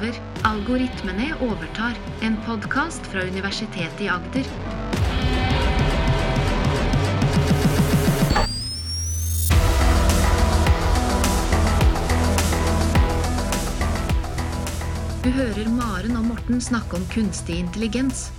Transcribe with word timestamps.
over. 0.00 0.14
Algoritmene 0.42 1.34
overtar. 1.40 1.98
En 2.20 2.36
podkast 2.46 3.06
fra 3.06 3.22
Universitetet 3.22 4.00
i 4.00 4.08
Agder. 4.08 4.44
Du 15.22 15.30
hører 15.30 15.68
Maren 15.68 16.16
og 16.16 16.24
Morten 16.24 16.60
snakke 16.60 16.96
om 16.96 17.04
kunstig 17.12 17.58
intelligens. 17.60 18.30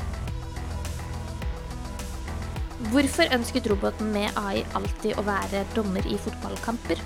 Hvorfor 2.92 3.30
ønsket 3.34 3.70
roboten 3.70 4.10
med 4.12 4.34
AI 4.36 4.66
alltid 4.76 5.14
å 5.16 5.24
være 5.24 5.62
dommer 5.76 6.08
i 6.10 6.18
fotballkamper? 6.20 7.06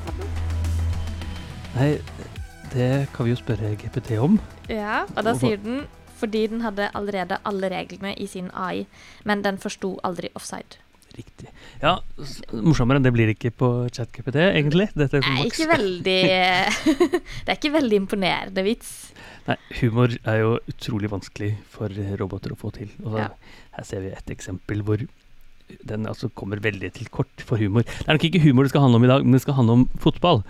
Nei, 1.76 1.98
det 2.76 3.08
kan 3.16 3.28
vi 3.28 3.34
jo 3.34 3.40
spørre 3.40 3.74
GPT 3.80 4.18
om. 4.22 4.40
Ja, 4.72 5.04
og 5.16 5.24
da 5.28 5.36
sier 5.40 5.62
den 5.62 5.86
fordi 6.16 6.46
den 6.48 6.62
hadde 6.64 6.88
allerede 6.96 7.42
alle 7.44 7.68
reglene 7.74 8.14
i 8.16 8.28
sin 8.32 8.48
AI, 8.56 8.86
men 9.28 9.42
den 9.44 9.58
forsto 9.60 9.98
aldri 10.08 10.30
offside. 10.36 10.80
Riktig. 11.16 11.48
Ja, 11.80 11.98
morsommere 12.52 13.00
enn 13.00 13.06
det 13.06 13.14
blir 13.16 13.30
det 13.30 13.38
ikke 13.38 13.54
på 13.56 13.70
ChatGPT, 13.96 14.40
egentlig. 14.50 14.90
Dette 15.00 15.22
er 15.22 15.28
Nei, 15.28 15.46
ikke 15.48 15.68
veldig 15.70 16.16
Det 17.46 17.52
er 17.54 17.56
ikke 17.56 17.76
veldig 17.76 18.00
imponerende 18.04 18.66
vits. 18.68 18.94
Nei, 19.46 19.55
humor 19.80 20.16
er 20.26 20.42
jo 20.42 20.55
utrolig 20.72 21.12
vanskelig 21.12 21.54
for 21.72 21.94
roboter 22.20 22.55
å 22.55 22.60
få 22.60 22.74
til. 22.76 22.92
Og 23.05 23.20
Ja. 23.22 23.30
Her 23.76 23.88
ser 23.88 24.04
vi 24.05 24.12
et 24.16 24.32
eksempel 24.32 24.84
hvor 24.88 25.02
den 25.84 26.05
altså 26.08 26.30
kommer 26.32 26.62
veldig 26.64 26.92
til 26.96 27.10
kort 27.12 27.44
for 27.44 27.60
humor. 27.60 27.84
Det 27.84 28.08
er 28.08 28.16
nok 28.16 28.27
ikke 28.27 28.44
humor 28.44 28.68
det 28.68 28.71
skal 28.71 28.86
handle 28.86 29.02
om 29.02 29.08
i 29.08 29.12
dag, 29.12 29.26
men 29.26 29.36
det 29.36 29.42
skal 29.44 29.58
handle 29.58 29.80
om 29.82 29.86
fotball. 29.99 30.44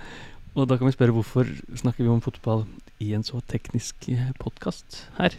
Og 0.56 0.70
da 0.70 0.78
kan 0.80 0.88
vi 0.88 0.96
spørre 0.96 1.12
hvorfor 1.12 1.50
snakker 1.76 2.06
vi 2.06 2.12
om 2.12 2.22
fotball 2.24 2.64
i 3.04 3.10
en 3.14 3.26
så 3.28 3.42
teknisk 3.52 4.08
podkast 4.40 5.02
her? 5.18 5.36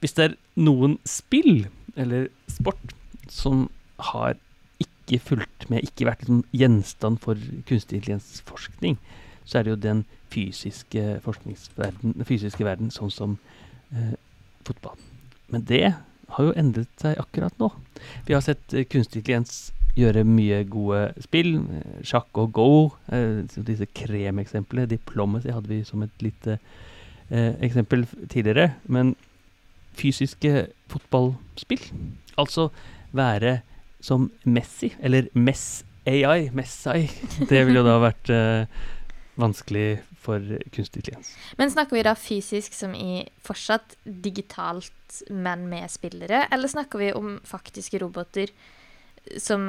Hvis 0.00 0.12
det 0.18 0.24
er 0.24 0.34
noen 0.60 0.98
spill 1.08 1.66
eller 1.96 2.28
sport 2.52 2.92
som 3.32 3.70
har 4.10 4.36
ikke 4.84 5.18
fulgt 5.30 5.68
med, 5.70 5.80
ikke 5.80 6.04
vært 6.10 6.26
liksom 6.26 6.42
gjenstand 6.52 7.22
for 7.24 7.40
kunstig 7.64 8.02
intelligensforskning, 8.02 8.98
så 9.48 9.58
er 9.58 9.64
det 9.64 9.72
jo 9.72 9.80
den 9.80 10.04
fysiske 10.32 11.20
forskningsverden, 11.24 12.18
den 12.18 12.28
fysiske 12.28 12.66
verden, 12.66 12.92
sånn 12.92 13.12
som 13.12 13.38
eh, 13.94 14.12
fotball. 14.68 15.00
Men 15.48 15.64
det 15.68 15.94
har 16.36 16.48
jo 16.48 16.52
endret 16.58 16.92
seg 17.00 17.16
akkurat 17.20 17.56
nå. 17.60 17.70
Vi 18.28 18.36
har 18.36 18.44
sett 18.44 18.76
eh, 18.76 18.84
kunstig 18.84 19.22
intelligens 19.22 19.72
gjøre 19.94 20.24
mye 20.26 20.62
gode 20.70 21.12
spill. 21.22 21.56
eh, 21.56 22.00
Sjakk 22.06 22.40
og 22.40 22.52
go. 22.52 22.70
Eh, 23.12 23.44
disse 23.66 23.86
kremeksemplene. 23.86 24.90
Diplomacy 24.90 25.52
hadde 25.54 25.70
vi 25.70 25.82
som 25.84 26.02
et 26.02 26.22
lite 26.22 26.58
eh, 27.30 27.54
eksempel 27.60 28.06
tidligere. 28.28 28.74
Men 28.86 29.14
fysiske 29.94 30.66
fotballspill, 30.90 31.84
altså 32.38 32.68
være 33.14 33.60
som 34.02 34.30
Messi, 34.44 34.92
eller 35.00 35.30
Mess 35.34 35.84
AI, 36.06 36.50
Messai, 36.52 37.08
det 37.48 37.62
ville 37.64 37.80
jo 37.80 37.86
da 37.86 37.94
vært 38.02 38.30
eh, 38.32 38.82
vanskelig 39.40 40.02
for 40.24 40.40
kunstig 40.72 41.02
intelligens. 41.02 41.32
Men 41.60 41.72
snakker 41.72 41.96
vi 41.96 42.04
da 42.04 42.14
fysisk 42.16 42.76
som 42.76 42.94
i 42.96 43.24
fortsatt 43.44 43.96
digitalt, 44.04 44.92
men 45.30 45.68
med 45.70 45.88
spillere, 45.92 46.46
eller 46.52 46.68
snakker 46.68 47.00
vi 47.00 47.12
om 47.16 47.38
faktiske 47.46 48.00
roboter 48.02 48.52
som 49.38 49.60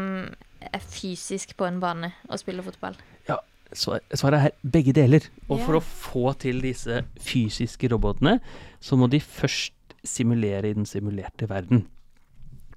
er 0.62 0.82
fysisk 0.82 1.56
på 1.58 1.68
en 1.68 1.80
bane 1.80 2.12
og 2.30 2.40
spiller 2.42 2.66
fotball? 2.66 2.98
Ja, 3.30 3.38
Svaret 3.76 4.38
er 4.40 4.54
begge 4.72 4.94
deler. 4.96 5.26
Og 5.50 5.60
for 5.66 5.80
å 5.80 5.84
få 5.84 6.34
til 6.40 6.62
disse 6.64 7.02
fysiske 7.20 7.90
robotene, 7.92 8.40
så 8.80 8.96
må 8.96 9.10
de 9.12 9.20
først 9.20 9.74
simulere 10.06 10.70
i 10.70 10.78
den 10.78 10.86
simulerte 10.86 11.50
verden. 11.50 11.88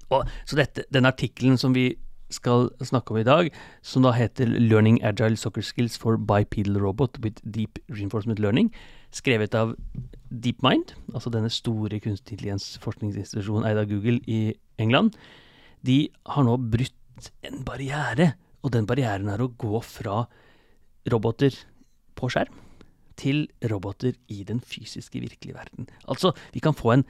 Og, 0.09 0.25
så 0.49 0.57
dette, 0.57 0.87
den 0.93 1.05
artikkelen 1.05 1.57
som 1.61 1.75
vi 1.77 1.93
skal 2.33 2.69
snakke 2.85 3.13
om 3.13 3.19
i 3.21 3.25
dag, 3.25 3.49
som 3.81 4.03
da 4.03 4.11
heter 4.11 4.45
'Learning 4.45 5.03
Agile 5.03 5.37
Soccer 5.37 5.61
Skills 5.61 5.97
for 5.97 6.17
Bipedal 6.17 6.77
Robot 6.77 7.17
with 7.23 7.41
Deep 7.53 7.79
Reinforcement 7.89 8.39
Learning', 8.39 8.71
skrevet 9.11 9.55
av 9.55 9.75
DeepMind, 10.29 10.93
altså 11.13 11.29
denne 11.29 11.49
store 11.49 11.99
kunstig 11.99 12.37
intelligensforskningsinstitusjonen 12.37 13.65
eid 13.65 13.77
av 13.77 13.89
Google 13.89 14.19
i 14.27 14.53
England, 14.77 15.13
de 15.85 16.09
har 16.25 16.43
nå 16.47 16.57
brutt 16.71 17.29
en 17.43 17.63
barriere, 17.67 18.33
og 18.63 18.71
den 18.75 18.85
barrieren 18.89 19.29
er 19.31 19.41
å 19.43 19.51
gå 19.59 19.79
fra 19.83 20.25
roboter 21.09 21.55
på 22.19 22.29
skjerm 22.31 22.57
til 23.19 23.45
roboter 23.67 24.13
i 24.31 24.43
den 24.47 24.61
fysiske, 24.63 25.19
virkelige 25.19 25.55
verden. 25.57 25.89
Altså, 26.07 26.31
vi 26.53 26.61
kan 26.63 26.75
få 26.77 26.93
en 26.97 27.03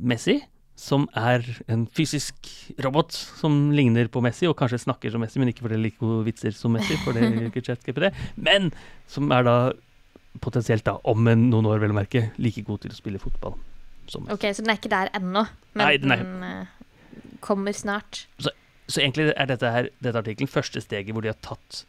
Messi 0.00 0.36
som 0.78 1.06
er 1.16 1.42
en 1.72 1.86
fysisk 1.88 2.50
robot 2.84 3.14
som 3.16 3.70
ligner 3.74 4.10
på 4.12 4.20
Messi, 4.22 4.46
og 4.46 4.54
kanskje 4.60 4.82
snakker 4.84 5.10
som 5.14 5.22
Messi, 5.24 5.40
men 5.40 5.48
ikke 5.50 5.64
forteller 5.64 5.88
like 5.88 5.98
gode 6.02 6.26
vitser 6.28 6.54
som 6.54 6.74
Messi, 6.76 6.98
for 7.02 7.16
det 7.16 7.24
gjør 7.30 7.48
ikke 7.48 7.62
ChatGPT, 7.70 8.10
men 8.36 8.68
som 9.10 9.32
er 9.34 9.46
da 9.48 9.56
potensielt, 10.44 10.84
da, 10.84 10.98
om 11.08 11.26
en, 11.32 11.46
noen 11.50 11.66
år 11.70 11.80
vel 11.80 11.94
å 11.94 11.96
merke, 11.96 12.26
like 12.38 12.62
god 12.66 12.84
til 12.84 12.92
å 12.92 12.98
spille 12.98 13.18
fotball 13.22 13.56
som 14.12 14.26
Messi. 14.26 14.36
Ok, 14.36 14.44
Så 14.52 14.62
den 14.66 14.74
er 14.74 14.78
ikke 14.82 14.92
der 14.92 15.10
ennå, 15.16 15.46
men 15.74 15.82
Nei, 15.86 15.96
den 16.02 16.12
er- 16.12 16.26
eh, 16.50 16.66
kommer 17.40 17.76
snart. 17.76 18.26
Så 18.38 19.00
egentlig 19.02 19.32
er 19.34 19.48
dette 19.50 19.70
her, 19.72 19.88
dette 20.02 20.20
artikkelen 20.22 20.50
første 20.50 20.80
steget 20.84 21.14
hvor 21.14 21.24
de 21.24 21.32
har 21.32 21.40
tatt 21.42 21.84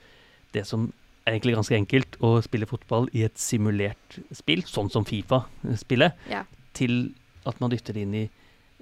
det 0.55 0.63
som 0.65 0.87
er 1.27 1.35
egentlig 1.35 1.57
ganske 1.57 1.75
enkelt, 1.75 2.15
å 2.23 2.37
spille 2.45 2.67
fotball 2.69 3.09
i 3.17 3.25
et 3.27 3.35
simulert 3.41 4.19
spill, 4.35 4.63
sånn 4.63 4.89
som 4.89 5.05
Fifa-spillet, 5.05 6.15
Ja. 6.31 6.45
til 6.73 7.13
at 7.45 7.59
man 7.59 7.69
dytter 7.73 7.97
inn 7.99 8.13
i 8.15 8.29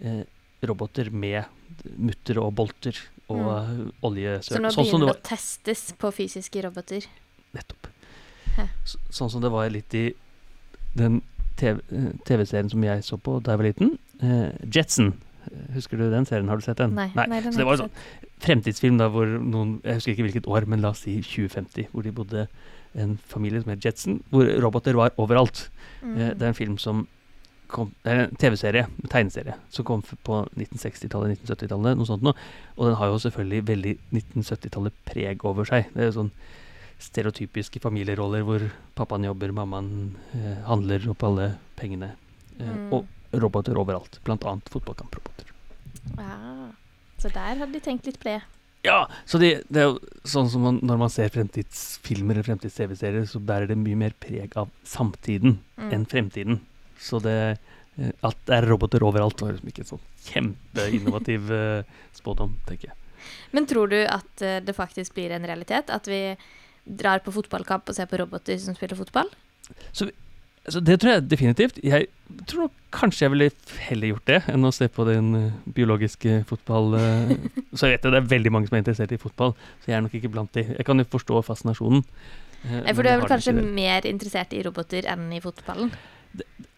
eh, 0.01 0.23
roboter 0.63 1.09
med 1.09 1.45
mutter 1.97 2.37
og 2.39 2.53
bolter 2.55 2.97
og 3.29 3.41
mm. 3.41 4.41
Så 4.45 4.59
nå 4.61 4.69
Sånn 4.69 4.85
begynner 4.85 5.09
det 5.09 5.15
å 5.17 5.25
testes 5.25 5.87
på 5.97 6.11
fysiske 6.13 6.61
roboter. 6.61 7.07
Nettopp. 7.55 7.87
Så, 8.85 8.99
sånn 9.09 9.31
som 9.33 9.41
det 9.41 9.49
var 9.51 9.71
litt 9.73 9.93
i 9.97 10.11
den 10.95 11.21
TV-serien 11.59 12.19
TV-serien 12.27 12.69
som 12.71 12.83
jeg 12.83 13.03
så 13.07 13.17
på 13.17 13.39
da 13.43 13.55
jeg 13.55 13.61
var 13.61 13.67
liten. 13.69 13.93
Eh, 14.21 14.51
Jetson. 14.71 15.13
Husker 15.75 15.97
du 15.99 16.09
den 16.11 16.25
serien? 16.25 16.47
Har 16.49 16.57
du 16.57 16.65
sett 16.65 16.77
den? 16.81 16.95
Nei, 16.95 17.09
nei, 17.15 17.41
den 17.41 17.53
Så 17.53 17.61
det 17.61 17.65
var 17.67 17.77
en 17.79 17.85
sånn 17.85 18.39
fremtidsfilm 18.45 18.97
da 18.99 19.07
hvor 19.13 19.25
noen 19.39 19.77
Jeg 19.83 19.99
husker 19.99 20.15
ikke 20.15 20.25
hvilket 20.27 20.47
år, 20.51 20.67
men 20.69 20.81
la 20.83 20.91
oss 20.95 21.03
si 21.05 21.17
2050. 21.21 21.89
Hvor 21.93 22.03
de 22.05 22.11
bodde 22.15 22.47
en 22.95 23.17
familie 23.27 23.61
som 23.61 23.71
het 23.73 23.83
Jetson, 23.83 24.21
hvor 24.31 24.47
roboter 24.63 24.95
var 24.95 25.11
overalt. 25.19 25.69
Mm. 26.01 26.15
Eh, 26.15 26.33
det 26.35 26.41
er 26.41 26.47
en 26.53 26.57
film 26.57 26.77
som 26.79 27.07
kom 27.67 27.89
Det 28.03 28.11
er 28.13 28.19
en 28.27 28.35
TV-serie, 28.37 28.83
en 28.85 29.09
tegneserie, 29.09 29.55
som 29.73 29.83
kom 29.87 30.03
på 30.05 30.35
1960-tallet, 30.53 31.39
1970-tallet, 31.41 31.97
noe 31.97 32.05
sånt 32.07 32.21
noe. 32.23 32.35
Og 32.77 32.85
den 32.91 32.95
har 32.99 33.09
jo 33.09 33.17
selvfølgelig 33.23 33.63
veldig 33.67 33.95
1970-tallet 34.13 34.93
preg 35.09 35.43
over 35.49 35.65
seg. 35.65 35.89
Det 35.95 36.03
er 36.05 36.11
jo 36.11 36.19
sånn 36.19 36.31
stereotypiske 37.01 37.81
familieroller 37.83 38.45
hvor 38.47 38.63
pappaen 38.95 39.25
jobber, 39.27 39.51
mammaen 39.55 39.89
eh, 40.37 40.61
handler 40.69 41.09
opp 41.11 41.25
alle 41.27 41.55
pengene. 41.79 42.13
Eh, 42.13 42.21
Mm. 42.65 42.93
Og 42.93 43.05
roboter 43.41 43.77
overalt, 43.79 44.19
annet 44.29 44.69
fotballkamproboter. 44.73 45.51
Ja. 46.17 46.71
Så 47.21 47.31
der 47.33 47.57
hadde 47.61 47.73
de 47.73 47.81
tenkt 47.83 48.05
litt 48.09 48.19
på 48.21 48.29
det. 48.29 48.41
Ja, 48.85 49.07
så 49.25 49.39
det, 49.41 49.63
det 49.73 49.81
er 49.81 49.87
jo 49.89 49.95
sånn 50.29 50.49
som 50.51 50.61
man, 50.61 50.75
når 50.85 50.99
man 51.01 51.09
ser 51.09 51.31
fremtidsfilmer 51.33 52.35
eller 52.37 52.45
fremtids-TV-serier, 52.45 53.25
så 53.25 53.41
bærer 53.41 53.71
det 53.71 53.79
mye 53.81 53.97
mer 53.97 54.13
preg 54.21 54.53
av 54.61 54.69
samtiden 54.85 55.57
Mm. 55.75 55.89
enn 55.91 56.05
fremtiden. 56.07 56.59
Så 57.01 57.19
det 57.19 57.33
eh, 57.97 58.11
At 58.23 58.37
det 58.47 58.55
er 58.55 58.67
roboter 58.69 59.03
overalt, 59.03 59.41
var 59.41 59.51
liksom 59.55 59.71
ikke 59.71 59.83
en 59.83 59.89
sånn 59.89 60.05
kjempeinnovativ 60.27 61.49
eh, 61.55 61.97
spådom, 62.15 62.53
tenker 62.67 62.91
jeg. 62.91 62.95
Men 63.51 63.65
tror 63.67 63.89
du 63.91 63.97
at 64.05 64.41
eh, 64.45 64.59
det 64.63 64.75
faktisk 64.77 65.15
blir 65.17 65.33
en 65.35 65.47
realitet? 65.47 65.89
At 65.89 66.07
vi 66.07 66.35
drar 66.85 67.19
på 67.25 67.33
fotballkamp 67.33 67.89
og 67.89 67.97
ser 67.97 68.07
på 68.11 68.19
roboter 68.21 68.59
som 68.61 68.75
spiller 68.77 68.99
fotball? 68.99 69.31
Så 69.91 70.09
det 70.81 70.95
tror 71.01 71.11
jeg 71.13 71.25
definitivt. 71.29 71.75
Jeg 71.85 72.07
tror 72.49 72.71
kanskje 72.95 73.25
jeg 73.27 73.31
ville 73.35 73.49
heller 73.85 74.09
gjort 74.13 74.25
det 74.31 74.39
enn 74.49 74.65
å 74.65 74.71
se 74.73 74.87
på 74.89 75.05
den 75.05 75.27
eh, 75.37 75.51
biologiske 75.75 76.39
fotball... 76.49 76.95
eh, 76.97 77.35
så 77.77 77.85
jeg 77.91 77.99
vet 77.99 78.07
jo 78.07 78.13
det 78.15 78.21
er 78.23 78.31
veldig 78.31 78.53
mange 78.55 78.69
som 78.69 78.77
er 78.77 78.81
interessert 78.81 79.13
i 79.13 79.19
fotball, 79.21 79.53
så 79.83 79.91
jeg 79.91 79.97
er 79.99 80.03
nok 80.07 80.15
ikke 80.17 80.31
blant 80.33 80.51
de. 80.57 80.63
Jeg 80.73 80.87
kan 80.87 80.97
jo 81.01 81.05
forstå 81.13 81.43
fascinasjonen. 81.45 82.01
eh, 82.65 82.89
for 82.95 83.05
du 83.05 83.11
er 83.11 83.21
vel 83.21 83.29
kanskje 83.29 83.53
mer 83.61 84.09
interessert 84.09 84.57
i 84.57 84.63
roboter 84.65 85.05
enn 85.13 85.27
i 85.37 85.41
fotballen? 85.43 85.93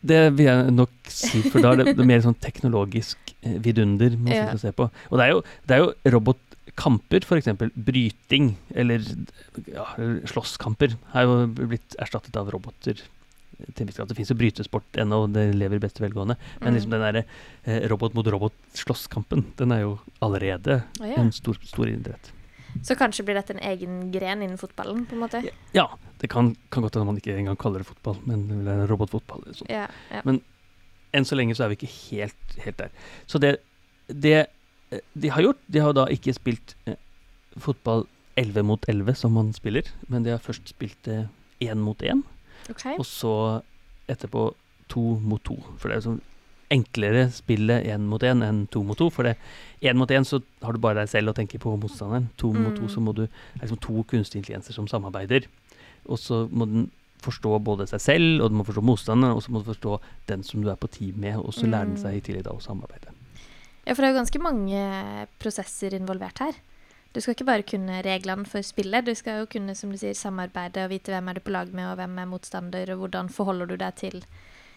Det 0.08 0.20
vil 0.38 0.46
jeg 0.50 0.74
nok 0.76 1.10
si, 1.10 1.40
for 1.48 1.64
da 1.64 1.72
er 1.72 1.80
det, 1.80 1.94
det 1.98 2.04
er 2.04 2.12
mer 2.12 2.22
sånn 2.28 2.36
teknologisk 2.44 3.32
vidunder 3.42 4.18
man 4.20 4.36
Ja. 4.36 4.44
og 4.52 4.60
ser 4.62 4.76
på. 4.78 4.90
Og 5.10 5.16
det 5.18 5.26
er 5.26 5.32
jo, 5.32 5.40
det 5.66 5.78
er 5.78 5.82
jo 5.86 6.18
robotkamper, 6.18 7.24
f.eks. 7.26 7.48
bryting 7.88 8.52
eller 8.76 9.02
ja, 9.72 9.88
slåsskamper, 10.30 10.94
er 11.16 11.26
jo 11.26 11.40
blitt 11.56 11.96
erstattet 12.04 12.36
av 12.38 12.52
roboter 12.54 13.02
til 13.74 13.88
en 13.88 14.08
Det 14.10 14.18
fins 14.18 14.32
jo 14.32 14.38
brytesport 14.38 15.00
ennå, 15.02 15.26
det 15.34 15.50
lever 15.56 15.80
i 15.80 15.84
beste 15.84 16.04
velgående. 16.04 16.38
Men 16.60 16.70
mm. 16.70 16.76
liksom 16.76 16.96
den 16.96 17.06
der 17.06 17.20
eh, 17.24 17.88
robot 17.90 18.14
mot 18.14 18.28
robot-slåsskampen, 18.28 19.46
den 19.58 19.72
er 19.72 19.86
jo 19.86 19.98
allerede 20.22 20.82
oh, 21.02 21.08
ja. 21.08 21.18
en 21.18 21.32
stor, 21.32 21.58
stor 21.66 21.90
idrett. 21.90 22.32
Så 22.86 22.98
kanskje 22.98 23.26
blir 23.26 23.38
dette 23.38 23.56
en 23.56 23.64
egen 23.64 24.12
gren 24.14 24.44
innen 24.44 24.60
fotballen? 24.62 25.06
på 25.10 25.16
en 25.16 25.24
måte? 25.24 25.42
Ja, 25.74 25.88
det 26.22 26.30
kan, 26.30 26.56
kan 26.70 26.86
godt 26.86 26.98
hende 26.98 27.10
man 27.10 27.18
ikke 27.18 27.34
engang 27.38 27.58
kaller 27.58 27.82
det 27.82 27.90
fotball, 27.90 28.20
men 28.30 28.46
eller 28.60 28.86
robotfotball. 28.92 29.44
Liksom. 29.48 29.72
Ja, 29.72 29.88
ja. 30.12 30.22
Men 30.28 30.42
enn 31.16 31.26
så 31.26 31.38
lenge 31.40 31.56
så 31.58 31.66
er 31.66 31.74
vi 31.74 31.80
ikke 31.80 31.94
helt, 32.12 32.58
helt 32.64 32.78
der. 32.82 32.94
Så 33.26 33.42
det, 33.42 33.58
det, 34.08 34.38
eh, 34.92 35.04
de 35.14 35.34
har 35.34 35.46
gjort, 35.46 35.62
de 35.66 35.84
har 35.84 35.98
da 35.98 36.06
ikke 36.14 36.36
spilt 36.38 36.76
eh, 36.86 37.00
fotball 37.58 38.06
11 38.38 38.68
mot 38.70 38.90
11 38.90 39.18
som 39.18 39.34
man 39.34 39.54
spiller, 39.56 39.88
men 40.12 40.26
de 40.26 40.36
har 40.36 40.44
først 40.44 40.70
spilt 40.70 41.10
eh, 41.10 41.26
1 41.64 41.82
mot 41.82 42.02
1. 42.06 42.22
Okay. 42.72 42.96
Og 42.98 43.06
så 43.08 43.34
etterpå 44.12 44.50
to 44.92 45.04
mot 45.24 45.44
to. 45.44 45.58
For 45.78 45.90
det 45.90 45.98
er 45.98 46.02
jo 46.02 46.10
sånn 46.12 46.26
enklere 46.74 47.30
spillet 47.32 47.86
én 47.88 48.08
mot 48.12 48.24
én 48.28 48.44
enn 48.44 48.66
to 48.72 48.82
mot 48.84 48.98
to. 49.00 49.10
For 49.14 49.28
én 49.28 50.00
mot 50.00 50.12
én 50.12 50.28
så 50.28 50.42
har 50.64 50.76
du 50.76 50.84
bare 50.84 51.02
deg 51.02 51.12
selv 51.12 51.32
å 51.32 51.38
tenke 51.38 51.60
på 51.64 51.76
motstanderen. 51.80 52.30
To 52.42 52.52
mm. 52.52 52.62
mot 52.64 52.76
to 52.76 52.88
mm. 52.88 52.94
så 52.94 53.04
må 53.04 53.16
du 53.16 53.26
Det 53.28 53.60
er 53.60 53.66
liksom 53.66 53.84
to 53.84 54.04
kunstige 54.12 54.44
intelligenser 54.44 54.76
som 54.76 54.88
samarbeider. 54.92 55.48
Og 56.08 56.20
så 56.20 56.46
må 56.52 56.68
den 56.68 56.90
forstå 57.24 57.58
både 57.66 57.88
seg 57.90 58.02
selv, 58.04 58.44
og 58.44 58.52
den 58.52 58.60
må 58.60 58.66
forstå 58.68 58.84
motstanderen, 58.86 59.36
og 59.36 59.44
så 59.44 59.52
må 59.52 59.62
du 59.62 59.72
forstå 59.72 59.98
den 60.30 60.44
som 60.46 60.62
du 60.64 60.70
er 60.70 60.78
på 60.80 60.90
team 60.92 61.18
med, 61.24 61.40
og 61.40 61.56
så 61.56 61.66
lærer 61.66 61.90
den 61.90 62.00
seg 62.00 62.14
mm. 62.14 62.18
i 62.20 62.26
tillegg 62.28 62.46
da 62.46 62.54
å 62.54 62.62
samarbeide. 62.64 63.16
Ja, 63.88 63.96
for 63.96 64.04
det 64.04 64.10
er 64.10 64.14
jo 64.14 64.20
ganske 64.20 64.44
mange 64.44 64.82
prosesser 65.42 65.96
involvert 65.98 66.44
her. 66.44 66.60
Du 67.18 67.22
skal 67.24 67.34
ikke 67.34 67.48
bare 67.48 67.66
kunne 67.66 67.96
reglene 68.06 68.46
for 68.46 68.62
spillet, 68.62 69.08
du 69.08 69.18
skal 69.18 69.40
jo 69.42 69.48
kunne 69.50 69.74
som 69.74 69.90
du 69.90 69.98
sier, 69.98 70.14
samarbeide 70.14 70.84
og 70.86 70.92
vite 70.92 71.10
hvem 71.10 71.32
er 71.32 71.40
du 71.40 71.42
på 71.42 71.54
lag 71.56 71.72
med, 71.74 71.88
og 71.90 71.96
hvem 71.98 72.14
er 72.22 72.28
motstander, 72.30 72.92
og 72.94 73.00
hvordan 73.02 73.32
forholder 73.34 73.72
du 73.72 73.74
deg 73.82 73.96
til 73.98 74.20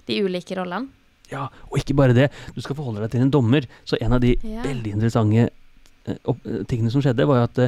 de 0.09 0.17
ulike 0.25 0.57
rollene. 0.57 0.89
Ja, 1.29 1.51
og 1.69 1.77
ikke 1.83 1.99
bare 1.99 2.17
det. 2.17 2.31
Du 2.57 2.63
skal 2.65 2.79
forholde 2.79 3.05
deg 3.05 3.13
til 3.13 3.27
en 3.27 3.35
dommer. 3.35 3.69
Så 3.85 4.01
en 4.01 4.17
av 4.17 4.23
de 4.25 4.39
Ja. 4.41 4.65
veldig 4.65 4.95
interessante 4.97 5.51
uh, 6.09 6.65
tingene 6.65 6.91
som 6.91 7.05
skjedde, 7.05 7.29
var 7.29 7.43
jo 7.43 7.49
at 7.51 7.61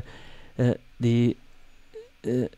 uh, 0.57 0.73
de 1.05 1.15
uh, 2.27 2.49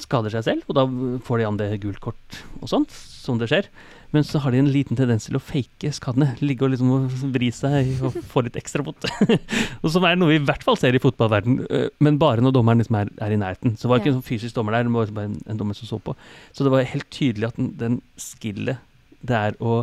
skader 0.00 0.32
seg 0.32 0.48
selv, 0.48 0.64
og 0.72 0.80
da 0.80 0.86
får 1.28 1.38
de 1.38 1.46
an 1.50 1.60
det 1.60 1.70
gult 1.84 2.00
kort 2.00 2.40
og 2.62 2.72
sånt, 2.72 2.96
som 2.96 3.36
det 3.36 3.52
skjer. 3.52 3.68
Men 4.12 4.24
så 4.28 4.42
har 4.44 4.52
de 4.52 4.60
en 4.60 4.70
liten 4.72 4.98
tendens 4.98 5.24
til 5.24 5.38
å 5.38 5.42
fake 5.42 5.88
skadene. 5.96 6.34
Ligge 6.44 6.66
og 6.66 6.74
liksom 6.74 7.32
vri 7.32 7.48
seg 7.54 8.02
og 8.04 8.18
få 8.28 8.44
litt 8.44 8.58
ekstra 8.60 8.84
bot. 8.84 9.06
og 9.82 9.88
som 9.94 10.04
er 10.04 10.18
noe 10.20 10.34
vi 10.34 10.40
i 10.40 10.44
hvert 10.44 10.64
fall 10.66 10.76
ser 10.80 10.96
i 10.96 11.00
fotballverden, 11.02 11.62
eh, 11.72 11.88
men 12.04 12.20
bare 12.20 12.44
når 12.44 12.56
dommeren 12.58 12.82
liksom 12.82 12.98
er, 13.00 13.12
er 13.24 13.32
i 13.32 13.40
nærheten. 13.40 13.76
Så 13.76 13.86
det 13.86 13.92
var 13.92 14.02
ikke 14.02 14.12
en 14.12 14.18
sånn 14.18 14.28
fysisk 14.28 14.58
dommer 14.58 14.76
der, 14.76 14.88
det 14.88 14.94
var 14.94 15.14
bare 15.16 15.30
en, 15.30 15.38
en 15.48 15.62
dommer 15.62 15.78
som 15.78 15.88
så 15.88 16.00
på. 16.04 16.16
Så 16.52 16.66
det 16.66 16.74
var 16.74 16.84
helt 16.92 17.08
tydelig 17.14 17.48
at 17.48 17.60
den, 17.60 17.72
den 17.80 18.00
skillet 18.20 18.82
det 19.22 19.38
er 19.38 19.56
å 19.62 19.80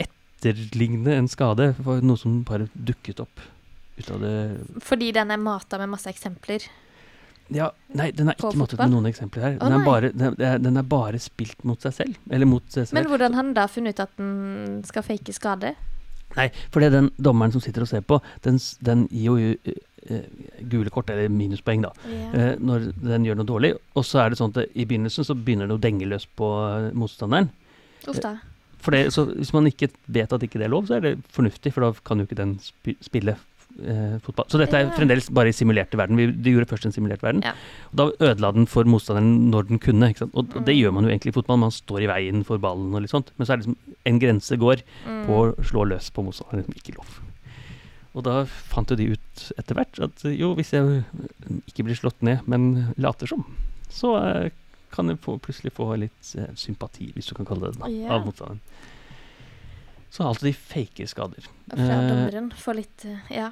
etterligne 0.00 1.14
en 1.18 1.30
skade, 1.30 1.72
var 1.84 2.02
noe 2.04 2.20
som 2.20 2.40
bare 2.48 2.68
dukket 2.72 3.22
opp 3.22 3.46
ut 3.98 4.10
av 4.14 4.22
det 4.22 4.34
Fordi 4.86 5.10
den 5.14 5.32
er 5.34 5.40
mata 5.42 5.78
med 5.80 5.90
masse 5.90 6.10
eksempler. 6.10 6.64
Ja, 7.54 7.70
nei, 7.96 8.10
den 8.12 8.28
er 8.28 8.36
ikke 8.36 8.52
måttet 8.60 8.80
med 8.82 8.92
noen 8.92 9.08
eksempler 9.08 9.44
her. 9.44 9.54
Den, 9.56 9.72
Den 9.72 9.80
er, 9.80 9.84
bare, 9.86 10.10
den, 10.12 10.64
den 10.64 10.80
er 10.80 10.88
bare 10.88 11.20
spilt 11.22 11.62
mot 11.68 11.80
seg 11.84 11.94
selv. 11.96 12.18
Eller 12.30 12.48
mot 12.48 12.64
seg 12.68 12.88
selv. 12.88 12.98
Men 12.98 13.08
hvordan 13.08 13.36
har 13.38 13.46
den 13.46 13.54
da 13.56 13.64
funnet 13.72 13.96
ut 13.96 14.02
at 14.04 14.18
den 14.20 14.82
skal 14.88 15.06
fake 15.06 15.32
skade? 15.36 15.72
Nei, 16.36 16.50
for 16.68 16.82
det 16.82 16.90
er 16.90 16.96
den 16.98 17.08
dommeren 17.24 17.54
som 17.54 17.62
sitter 17.64 17.86
og 17.86 17.88
ser 17.88 18.04
på, 18.04 18.18
den, 18.44 18.58
den 18.84 19.06
gir 19.08 19.40
jo 19.40 19.54
uh, 20.12 20.26
gule 20.68 20.92
kort, 20.92 21.08
eller 21.14 21.32
minuspoeng, 21.32 21.86
da, 21.86 21.94
yeah. 22.04 22.34
uh, 22.34 22.52
når 22.60 22.90
den 23.00 23.24
gjør 23.24 23.40
noe 23.40 23.48
dårlig. 23.48 23.72
Og 23.96 24.04
så 24.04 24.20
er 24.22 24.32
det 24.32 24.40
sånn 24.42 24.52
at 24.52 24.76
i 24.76 24.84
begynnelsen 24.84 25.24
så 25.24 25.36
begynner 25.38 25.70
det 25.70 25.78
å 25.78 25.82
denge 25.82 26.08
løs 26.10 26.28
på 26.38 26.52
eh, 26.66 26.92
motstanderen. 26.92 27.48
Uff 28.04 28.20
da. 28.24 28.36
For 28.78 28.94
det, 28.94 29.08
så 29.16 29.24
hvis 29.32 29.50
man 29.56 29.66
ikke 29.66 29.88
vet 30.06 30.32
at 30.32 30.44
ikke 30.44 30.60
det 30.60 30.68
er 30.68 30.72
lov, 30.72 30.86
så 30.86 30.98
er 30.98 31.06
det 31.06 31.16
fornuftig, 31.34 31.72
for 31.74 31.86
da 31.86 32.04
kan 32.06 32.20
jo 32.20 32.28
ikke 32.28 32.38
den 32.38 32.58
spi 32.62 32.94
spille 33.02 33.34
fotball. 34.24 34.46
Så 34.50 34.58
dette 34.58 34.74
er 34.74 34.88
fremdeles 34.96 35.28
bare 35.30 35.48
i 35.48 35.52
simulerte 35.56 35.96
verden. 35.96 36.16
Vi, 36.18 36.26
de 36.32 36.50
gjorde 36.56 36.66
først 36.68 36.86
en 36.88 36.92
simulert 36.92 37.22
verden. 37.22 37.42
Ja. 37.46 37.52
Og 37.92 37.96
da 38.00 38.06
ødela 38.30 38.52
den 38.54 38.66
for 38.66 38.84
motstanderen 38.84 39.50
når 39.52 39.68
den 39.68 39.78
kunne. 39.78 40.10
Og, 40.26 40.34
og 40.34 40.64
det 40.66 40.74
Mm. 40.74 40.80
gjør 40.82 40.92
man 40.96 41.04
jo 41.04 41.10
egentlig 41.10 41.32
i 41.32 41.36
fotball. 41.38 41.58
Man 41.62 41.70
står 41.70 42.02
i 42.02 42.10
veien 42.10 42.44
for 42.44 42.58
ballen 42.58 42.92
og 42.94 43.00
litt 43.02 43.10
sånt. 43.14 43.30
Men 43.38 43.46
så 43.46 43.52
er 43.52 43.56
det 43.56 43.66
liksom 43.66 43.76
en 44.06 44.18
grense 44.18 44.56
går 44.58 44.82
Mm. 45.06 45.26
på 45.26 45.32
å 45.38 45.64
slå 45.64 45.86
løs 45.88 46.10
på 46.10 46.24
motstanderen. 46.26 46.64
Er 46.64 46.66
liksom 46.66 46.80
ikke 46.82 46.96
lov. 46.98 47.18
Og 48.14 48.24
da 48.24 48.44
fant 48.44 48.88
jo 48.90 48.96
de 48.96 49.12
ut 49.12 49.52
etter 49.58 49.74
hvert 49.78 50.00
at 50.02 50.24
eh, 50.24 50.34
jo, 50.40 50.54
hvis 50.56 50.72
jeg 50.72 51.04
ikke 51.68 51.84
blir 51.84 51.94
slått 51.94 52.20
ned, 52.22 52.40
men 52.48 52.92
later 52.98 53.26
som, 53.30 53.44
så 53.88 54.16
eh, 54.18 54.50
kan 54.90 55.06
jeg 55.12 55.20
få, 55.20 55.38
plutselig 55.38 55.70
få 55.76 55.92
litt 56.00 56.34
eh, 56.36 56.48
sympati, 56.56 57.12
hvis 57.14 57.28
du 57.30 57.34
kan 57.36 57.46
kalle 57.46 57.68
det 57.68 57.76
det, 57.76 57.82
da, 57.84 57.88
Ja. 57.92 58.14
av 58.16 58.24
motstanderen. 58.26 58.58
Så 60.10 60.24
altså 60.24 60.46
de 60.48 60.52
faker 60.56 61.06
skader. 61.06 61.44
Fra 61.68 61.76
Eh, 61.76 62.08
dommeren 62.08 62.50
får 62.56 62.74
litt 62.80 63.04
eh, 63.04 63.18
Ja. 63.36 63.50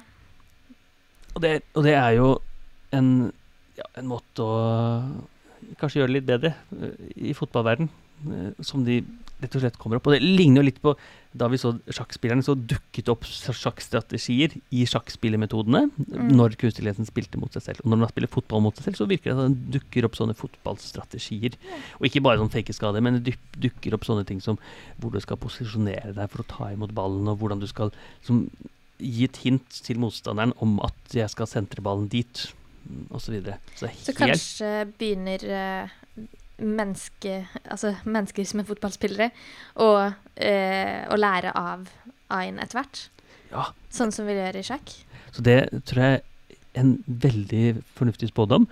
Og 1.37 1.43
det, 1.43 1.53
og 1.77 1.85
det 1.85 1.93
er 1.93 2.17
jo 2.17 2.33
en, 2.97 3.11
ja, 3.77 3.85
en 3.99 4.09
måte 4.09 4.41
å 4.41 4.57
kanskje 5.77 6.01
gjøre 6.01 6.11
det 6.11 6.17
litt 6.17 6.27
bedre 6.27 6.53
eh, 6.77 7.07
i 7.29 7.37
fotballverden 7.37 7.89
eh, 8.31 8.51
som 8.65 8.85
de 8.87 9.01
rett 9.37 9.53
og 9.53 9.61
slett 9.61 9.77
kommer 9.77 9.99
opp. 9.99 10.07
Og 10.09 10.15
det 10.15 10.25
ligner 10.25 10.63
jo 10.63 10.67
litt 10.71 10.81
på 10.81 10.95
da 11.37 11.45
vi 11.51 11.59
så 11.61 11.75
sjakkspillerne, 11.93 12.41
så 12.41 12.55
dukket 12.57 13.11
opp 13.13 13.27
sjakkstrategier 13.27 14.55
i 14.73 14.85
sjakkspillemetodene 14.89 15.83
Mm. 16.07 16.31
når 16.33 16.55
kunstig 16.57 16.87
spilte 17.05 17.37
mot 17.37 17.53
seg 17.53 17.63
selv. 17.63 17.81
Og 17.83 17.91
når 17.91 17.99
man 18.01 18.09
spiller 18.09 18.31
fotball 18.31 18.61
mot 18.63 18.75
seg 18.75 18.87
selv, 18.87 18.97
så 18.97 19.07
virker 19.09 19.33
det 19.33 19.37
at 19.37 19.51
det 19.53 19.75
dukker 19.77 20.07
opp 20.07 20.15
sånne 20.17 20.35
fotballstrategier. 20.37 21.57
Og 21.99 22.07
ikke 22.07 22.23
bare 22.25 22.39
sånn 22.41 22.51
fake 22.53 22.73
skade, 22.73 23.01
men 23.03 23.21
det 23.21 23.35
dukker 23.59 23.93
opp 23.93 24.07
sånne 24.07 24.25
ting 24.25 24.41
som 24.41 24.57
hvor 24.97 25.13
du 25.13 25.19
skal 25.21 25.37
posisjonere 25.37 26.15
deg 26.15 26.31
for 26.31 26.41
å 26.41 26.47
ta 26.49 26.71
imot 26.73 26.95
ballen, 26.97 27.27
og 27.29 27.37
hvordan 27.37 27.61
du 27.61 27.67
skal 27.69 27.91
som, 28.25 28.47
gi 28.97 29.27
et 29.27 29.39
hint 29.43 29.81
til 29.85 29.99
motstanderen 30.01 30.53
om 30.63 30.77
at 30.85 31.15
jeg 31.15 31.29
skal 31.33 31.49
sentre 31.49 31.83
ballen 31.85 32.07
dit, 32.11 32.47
osv. 33.11 33.19
Så, 33.19 33.33
videre. 33.35 33.57
så 33.75 33.89
Så 34.01 34.15
kanskje 34.15 34.71
begynner 34.97 35.43
eh, 35.43 35.95
menneske, 36.57 37.41
altså 37.65 37.95
mennesker 38.05 38.47
som 38.47 38.61
er 38.61 38.69
fotballspillere, 38.69 39.29
å, 39.83 39.89
eh, 40.35 41.03
å 41.11 41.19
lære 41.19 41.53
av 41.57 41.89
AI-en 42.33 42.61
etter 42.63 42.81
hvert? 42.81 43.03
Ja. 43.51 43.69
Sånn 43.93 44.13
som 44.15 44.27
vi 44.27 44.37
gjør 44.37 44.59
i 44.59 44.65
sjakk? 44.65 44.93
Så 45.35 45.43
det 45.45 45.59
tror 45.87 46.03
jeg 46.03 46.21
er 46.21 46.81
en 46.81 46.95
veldig 47.07 47.81
fornuftig 47.97 48.31
spådom. 48.31 48.67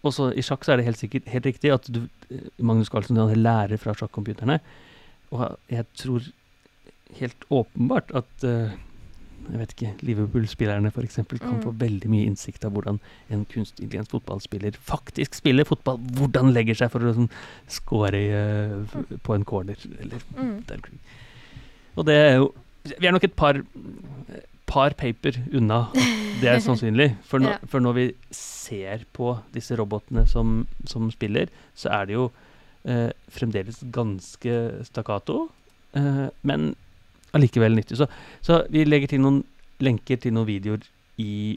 Og 0.00 0.14
så 0.16 0.30
i 0.32 0.44
sjakk 0.44 0.64
så 0.64 0.74
er 0.74 0.80
det 0.80 0.86
helt 0.88 1.00
sikkert 1.00 1.26
helt 1.28 1.48
riktig 1.48 1.72
at 1.74 1.88
du, 1.92 2.04
eh, 2.30 2.46
Magnus 2.58 2.92
Carlsen 2.92 3.18
du 3.18 3.34
lærer 3.34 3.80
fra 3.80 3.94
sjakkomputerne. 3.96 4.60
Og 5.34 5.58
jeg 5.70 5.86
tror 5.98 6.30
helt 7.18 7.44
åpenbart 7.50 8.14
at 8.16 8.46
eh, 8.46 8.78
jeg 9.50 9.58
vet 9.60 9.72
ikke, 9.74 9.90
Liverpool-spillerne 10.06 10.90
f.eks. 10.92 11.16
kan 11.16 11.38
Mm. 11.40 11.62
få 11.64 11.72
veldig 11.78 12.08
mye 12.10 12.26
innsikt 12.26 12.64
av 12.64 12.72
hvordan 12.72 13.00
en 13.30 13.44
kunstintelligens 13.44 14.08
fotballspiller 14.08 14.72
faktisk 14.72 15.34
spiller 15.34 15.64
fotball. 15.64 15.98
Hvordan 15.98 16.52
legger 16.52 16.74
seg 16.74 16.90
for 16.90 17.00
å 17.00 17.14
sånn, 17.14 17.30
score 17.68 18.14
eh, 18.14 19.16
på 19.24 19.34
en 19.34 19.44
corner. 19.44 19.76
Eller 20.00 20.18
Mm. 20.36 20.64
der. 20.66 20.78
Og 21.96 22.06
det 22.06 22.14
er 22.14 22.36
jo 22.36 22.54
Vi 22.98 23.06
er 23.06 23.12
nok 23.12 23.24
et 23.24 23.36
par, 23.36 23.60
par 24.66 24.90
paper 24.96 25.32
unna 25.52 25.90
det 26.40 26.48
er 26.48 26.60
sannsynlig. 26.64 27.16
For, 27.22 27.38
nå, 27.42 27.50
Ja. 27.50 27.58
for 27.66 27.78
når 27.80 27.92
vi 27.94 28.14
ser 28.30 29.04
på 29.12 29.42
disse 29.52 29.76
robotene 29.76 30.26
som, 30.26 30.66
som 30.86 31.10
spiller, 31.10 31.48
så 31.76 31.90
er 31.92 32.06
det 32.06 32.14
jo 32.14 32.30
uh, 32.88 33.10
fremdeles 33.28 33.82
ganske 33.92 34.84
stakkato, 34.86 35.50
Uh, 35.92 36.28
men 36.44 36.76
allikevel 37.36 37.76
nyttig. 37.76 37.98
Så, 38.00 38.08
så 38.44 38.64
vi 38.72 38.84
legger 38.84 39.14
til 39.14 39.24
noen 39.24 39.42
lenker 39.80 40.20
til 40.20 40.34
noen 40.36 40.48
videoer 40.48 40.84
i, 41.20 41.56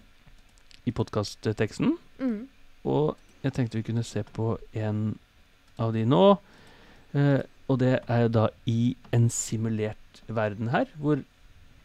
i 0.87 0.93
podkastteksten. 0.95 1.95
Mm. 2.21 2.39
Og 2.87 3.15
jeg 3.43 3.55
tenkte 3.55 3.79
vi 3.79 3.87
kunne 3.87 4.05
se 4.07 4.23
på 4.35 4.55
en 4.79 5.03
av 5.81 5.93
de 5.95 6.05
nå. 6.07 6.23
Eh, 7.17 7.41
og 7.71 7.79
det 7.81 7.97
er 8.11 8.25
jo 8.25 8.33
da 8.33 8.47
i 8.69 8.95
en 9.15 9.29
simulert 9.31 10.23
verden 10.27 10.71
her, 10.73 10.89
hvor 10.99 11.21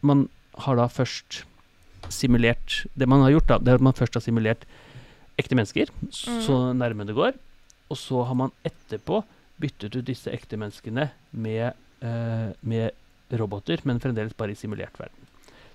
man 0.01 0.29
har 0.65 0.79
da 0.79 0.89
først 0.91 1.45
simulert 2.15 2.87
Det 2.95 3.09
man 3.11 3.21
har 3.25 3.33
gjort, 3.35 3.49
da, 3.49 3.57
det 3.59 3.73
er 3.73 3.81
at 3.81 3.85
man 3.85 3.97
først 3.97 4.15
har 4.15 4.23
simulert 4.23 4.63
ekte 5.39 5.57
mennesker, 5.59 5.91
så 6.15 6.73
nærme 6.73 7.05
det 7.05 7.17
går. 7.17 7.35
Og 7.91 7.99
så 7.99 8.23
har 8.25 8.37
man 8.39 8.53
etterpå 8.65 9.21
byttet 9.61 9.97
ut 9.97 10.07
disse 10.07 10.31
ekte 10.31 10.57
menneskene 10.57 11.09
med, 11.33 11.75
eh, 12.01 12.55
med 12.63 12.95
roboter, 13.37 13.83
men 13.85 14.01
fremdeles 14.01 14.37
bare 14.39 14.55
i 14.55 14.59
simulert 14.59 14.97
verden. 14.99 15.27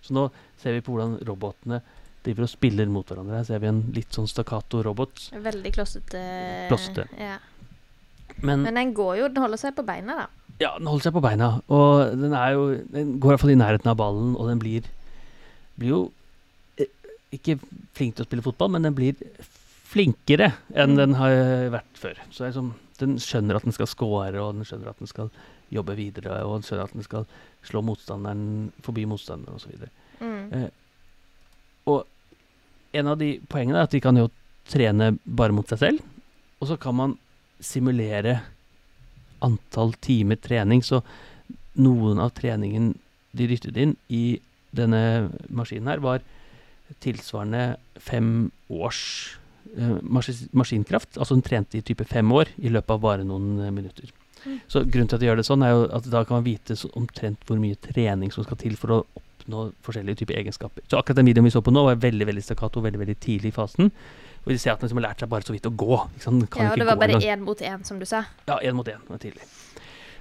Så 0.04 0.16
nå 0.16 0.28
ser 0.60 0.74
vi 0.78 0.82
på 0.84 0.94
hvordan 0.96 1.20
robotene 1.28 1.82
driver 2.24 2.46
og 2.48 2.52
spiller 2.52 2.88
mot 2.92 3.08
hverandre. 3.08 3.42
Her 3.42 3.48
ser 3.48 3.60
vi 3.64 3.68
en 3.70 3.82
litt 3.96 4.16
sånn 4.16 4.28
stakkato-robot. 4.32 5.30
Veldig 5.44 5.72
klossete. 5.76 6.22
Klossete. 6.72 7.06
Ja. 7.20 7.38
Men, 8.42 8.64
Men 8.66 8.80
den 8.80 8.94
går 8.98 9.18
jo, 9.20 9.28
den 9.30 9.44
holder 9.44 9.60
seg 9.62 9.76
på 9.78 9.84
beina, 9.86 10.16
da. 10.24 10.28
ja, 10.64 10.72
den 10.80 10.88
holder 10.90 11.04
seg 11.10 11.14
på 11.16 11.22
beina. 11.24 11.50
Og 11.72 12.16
den 12.18 12.34
er 12.34 12.54
jo 12.56 12.64
Den 12.92 13.18
går 13.20 13.30
i 13.30 13.34
hvert 13.36 13.44
fall 13.44 13.54
i 13.54 13.60
nærheten 13.60 13.92
av 13.92 14.00
ballen, 14.00 14.34
og 14.40 14.50
den 14.50 14.62
blir, 14.64 14.88
blir 15.80 15.92
jo 15.94 16.00
eh, 16.80 16.90
ikke 17.38 17.60
flink 17.94 18.16
til 18.18 18.26
å 18.26 18.30
spille 18.30 18.46
fotball, 18.46 18.72
men 18.74 18.88
den 18.88 18.96
blir 18.98 19.20
flinkere 19.94 20.54
enn 20.74 20.96
Mm. 20.96 20.98
den 20.98 21.14
har 21.20 21.36
vært 21.76 22.00
før. 22.02 22.18
Så 22.34 22.48
er 22.48 22.56
den 23.00 23.18
skjønner 23.22 23.60
at 23.60 23.64
den 23.68 23.76
skal 23.76 23.88
score, 23.88 24.32
og 24.42 24.56
den 24.56 24.66
skjønner 24.66 24.90
at 24.90 25.00
den 25.00 25.08
skal 25.12 25.30
jobbe 25.74 25.96
videre, 25.98 26.42
og 26.46 26.58
han 26.58 26.66
skjønner 26.66 26.88
at 26.90 26.96
den 26.96 27.06
skal 27.06 27.28
slå 27.66 27.82
motstanderen 27.86 28.72
forbi 28.86 29.06
motstanderen, 29.10 29.60
osv. 29.60 29.86
Mm. 30.22 30.48
Eh, 30.54 30.70
og 31.92 32.04
en 32.94 33.10
av 33.10 33.20
de 33.20 33.36
poengene 33.50 33.80
er 33.80 33.88
at 33.88 33.96
de 33.96 34.02
kan 34.04 34.18
jo 34.20 34.30
trene 34.70 35.14
bare 35.26 35.56
mot 35.56 35.68
seg 35.70 35.82
selv. 35.82 36.04
Og 36.62 36.70
så 36.70 36.78
kan 36.80 36.96
man 36.96 37.16
simulere 37.64 38.40
antall 39.44 39.94
timer 40.04 40.40
trening. 40.40 40.84
Så 40.86 41.02
noen 41.80 42.22
av 42.22 42.36
treningen 42.38 42.94
de 43.34 43.50
dyttet 43.50 43.78
inn 43.82 43.96
i 44.14 44.40
denne 44.74 45.30
maskinen 45.54 45.90
her, 45.90 46.02
var 46.04 46.24
tilsvarende 47.04 47.78
fem 48.02 48.52
års 48.70 49.02
eh, 49.76 49.98
maskinkraft. 50.04 51.18
Altså 51.18 51.38
den 51.38 51.46
trente 51.46 51.80
i 51.80 51.86
type 51.86 52.06
fem 52.10 52.30
år 52.34 52.52
i 52.62 52.72
løpet 52.74 52.94
av 52.94 53.02
bare 53.04 53.28
noen 53.28 53.58
minutter. 53.74 54.12
Så 54.72 54.84
grunnen 54.84 55.10
til 55.12 55.20
at 55.20 55.24
de 55.24 55.30
gjør 55.30 55.40
det 55.40 55.48
sånn, 55.48 55.64
er 55.66 55.76
jo 55.76 55.86
at 56.00 56.10
da 56.12 56.24
kan 56.28 56.40
man 56.40 56.48
vite 56.48 56.78
omtrent 57.00 57.46
hvor 57.48 57.62
mye 57.62 57.80
trening 57.84 58.34
som 58.34 58.46
skal 58.48 58.60
til 58.62 58.76
for 58.80 58.98
å 58.98 59.00
oppnå 59.44 59.66
forskjellige 59.86 60.24
typer 60.24 60.40
egenskaper. 60.40 60.86
Så 60.90 61.00
akkurat 61.00 61.20
den 61.22 61.32
videoen 61.32 61.48
vi 61.48 61.56
så 61.56 61.64
på 61.64 61.74
nå, 61.74 61.84
var 61.88 62.00
veldig 62.04 62.28
veldig 62.30 62.44
stakkato, 62.44 62.84
veldig 62.84 63.02
veldig 63.02 63.18
tidlig 63.24 63.54
i 63.54 63.56
fasen. 63.56 63.92
Og 64.44 64.52
vi 64.52 64.58
ser 64.60 64.74
at 64.74 64.82
den 64.82 64.90
liksom 64.90 65.00
har 65.00 65.10
lært 65.10 65.24
seg 65.24 65.32
bare 65.32 65.48
så 65.48 65.56
vidt 65.56 65.68
å 65.70 65.72
gå. 65.72 66.00
Ja, 66.24 66.72
og 66.72 66.80
det 66.80 66.88
var 66.88 67.00
bare 67.00 67.20
én 67.20 67.44
mot 67.44 67.62
én, 67.64 67.84
som 67.88 68.00
du 68.00 68.06
sa. 68.08 68.26
Ja, 68.48 68.60
én 68.60 68.76
mot 68.76 68.88
én. 68.88 69.00
Det 69.06 69.16
var 69.16 69.22
tidlig. 69.24 69.48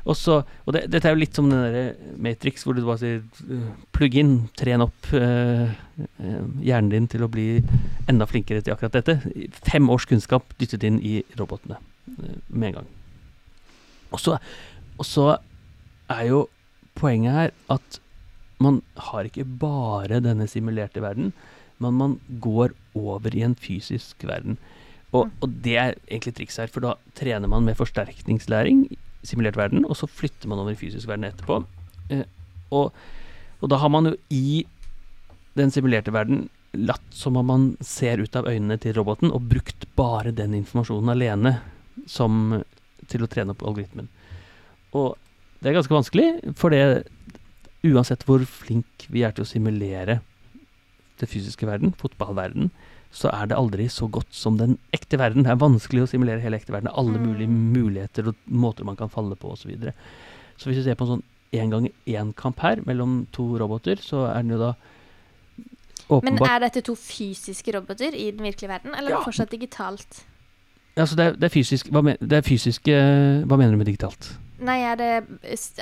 Og, 0.02 0.16
så, 0.18 0.40
og 0.66 0.74
det, 0.74 0.88
dette 0.90 1.06
er 1.06 1.14
jo 1.14 1.20
litt 1.20 1.36
som 1.38 1.50
den 1.50 1.60
der 1.62 2.16
Matrix, 2.22 2.64
hvor 2.66 2.74
du 2.74 2.82
bare 2.82 2.98
sier 2.98 3.20
uh, 3.46 3.68
plugg 3.94 4.16
inn, 4.18 4.32
tren 4.58 4.82
opp 4.82 5.12
uh, 5.14 5.68
uh, 5.70 6.40
hjernen 6.62 6.90
din 6.90 7.06
til 7.10 7.22
å 7.22 7.30
bli 7.30 7.46
enda 8.10 8.26
flinkere 8.26 8.64
til 8.64 8.74
akkurat 8.74 8.98
dette. 8.98 9.20
Fem 9.62 9.90
års 9.94 10.08
kunnskap 10.10 10.56
dyttet 10.58 10.86
inn 10.88 10.98
i 10.98 11.20
robotene 11.38 11.78
uh, 11.78 12.34
med 12.48 12.72
en 12.72 12.76
gang. 12.80 12.90
Og 14.12 14.20
så, 14.20 14.38
og 14.98 15.08
så 15.08 15.26
er 16.12 16.26
jo 16.28 16.44
poenget 16.98 17.32
her 17.32 17.50
at 17.72 17.98
man 18.62 18.82
har 19.08 19.26
ikke 19.26 19.44
bare 19.58 20.20
denne 20.22 20.46
simulerte 20.50 21.02
verden, 21.02 21.32
men 21.82 21.96
man 21.98 22.20
går 22.44 22.74
over 22.94 23.34
i 23.34 23.42
en 23.42 23.56
fysisk 23.58 24.22
verden. 24.28 24.58
Og, 25.12 25.26
Mm. 25.26 25.32
og 25.42 25.48
det 25.64 25.76
er 25.76 25.94
egentlig 26.08 26.34
triks 26.36 26.56
her, 26.56 26.66
for 26.72 26.80
da 26.80 26.94
trener 27.18 27.48
man 27.48 27.64
med 27.64 27.76
forsterkningslæring 27.76 28.86
simulert 29.24 29.56
verden, 29.56 29.84
og 29.84 29.96
så 29.96 30.06
flytter 30.08 30.48
man 30.48 30.58
over 30.58 30.72
i 30.72 30.78
fysisk 30.78 31.08
verden 31.08 31.24
etterpå. 31.28 31.64
Eh, 32.10 32.24
og, 32.70 32.92
og 33.60 33.68
da 33.68 33.76
har 33.76 33.88
man 33.92 34.06
jo 34.06 34.14
i 34.30 34.64
den 35.56 35.70
simulerte 35.70 36.12
verden 36.14 36.48
latt 36.72 37.04
som 37.12 37.36
om 37.36 37.46
man 37.46 37.76
ser 37.84 38.22
ut 38.22 38.36
av 38.36 38.48
øynene 38.48 38.78
til 38.80 38.94
roboten, 38.96 39.30
og 39.32 39.44
brukt 39.50 39.84
bare 39.96 40.32
den 40.32 40.54
informasjonen 40.54 41.12
alene 41.12 41.58
som, 42.08 42.62
til 43.12 43.24
å 43.26 43.30
trene 43.30 43.54
opp 43.54 43.62
algoritmen. 43.68 44.08
Og 44.96 45.14
det 45.62 45.70
er 45.70 45.78
ganske 45.78 45.94
vanskelig, 45.94 46.28
for 46.58 46.74
det 46.74 47.04
uansett 47.86 48.24
hvor 48.28 48.42
flink 48.46 49.06
vi 49.10 49.22
er 49.26 49.34
til 49.34 49.44
å 49.46 49.48
simulere 49.48 50.20
det 51.20 51.28
fysiske 51.30 51.66
verden, 51.68 51.92
fotballverden, 51.98 52.70
så 53.12 53.28
er 53.28 53.50
det 53.50 53.56
aldri 53.58 53.86
så 53.92 54.06
godt 54.10 54.32
som 54.34 54.56
den 54.58 54.78
ekte 54.96 55.18
verden. 55.20 55.44
Det 55.44 55.52
er 55.52 55.60
vanskelig 55.60 56.06
å 56.06 56.10
simulere 56.10 56.40
hele 56.42 56.56
ekte 56.58 56.72
verden. 56.72 56.88
Er 56.88 56.96
alle 56.98 57.18
Mm. 57.18 57.26
mulige 57.28 57.48
muligheter 57.50 58.28
og 58.30 58.34
måter 58.48 58.84
man 58.88 58.96
kan 58.96 59.10
falle 59.12 59.36
på 59.36 59.52
osv. 59.52 59.62
Så, 59.62 59.68
videre. 59.68 59.92
så 60.56 60.70
hvis 60.70 60.78
vi 60.80 60.84
ser 60.84 60.94
på 60.96 61.04
en 61.06 61.18
sånn 61.20 61.22
én 61.52 61.70
gang 61.70 61.90
én-kamp 62.06 62.58
her 62.60 62.80
mellom 62.86 63.26
to 63.32 63.58
roboter, 63.58 63.96
så 64.00 64.24
er 64.34 64.40
den 64.42 64.52
jo 64.56 64.58
da 64.58 64.74
åpenbart 66.08 66.40
Men 66.40 66.48
er 66.50 66.60
dette 66.60 66.82
to 66.82 66.94
fysiske 66.94 67.74
roboter 67.74 68.14
i 68.14 68.30
den 68.30 68.40
virkelige 68.44 68.68
verden, 68.72 68.94
eller 68.94 69.10
er 69.10 69.14
Ja. 69.14 69.18
det 69.18 69.26
fortsatt 69.26 69.50
digitalt? 69.50 70.24
Altså, 70.96 71.16
det 71.16 71.24
er, 71.26 71.32
det 71.40 71.44
er 71.48 71.54
fysisk 71.54 71.88
hva, 71.88 72.02
men, 72.04 72.16
det 72.20 72.32
er 72.42 72.44
fysisk 72.44 72.84
Hva 72.84 73.56
mener 73.56 73.72
du 73.72 73.78
med 73.80 73.86
digitalt? 73.88 74.34
Nei, 74.62 74.78
er 74.86 74.94
det, 75.00 75.10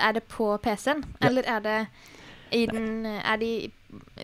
er 0.01 0.13
det 0.17 0.23
på 0.31 0.55
PC-en, 0.63 1.03
Ja. 1.21 1.29
eller 1.29 1.43
er 1.51 1.61
det 1.61 1.79
i 2.53 2.65
den 2.67 3.05
Er 3.07 3.37
de 3.39 3.71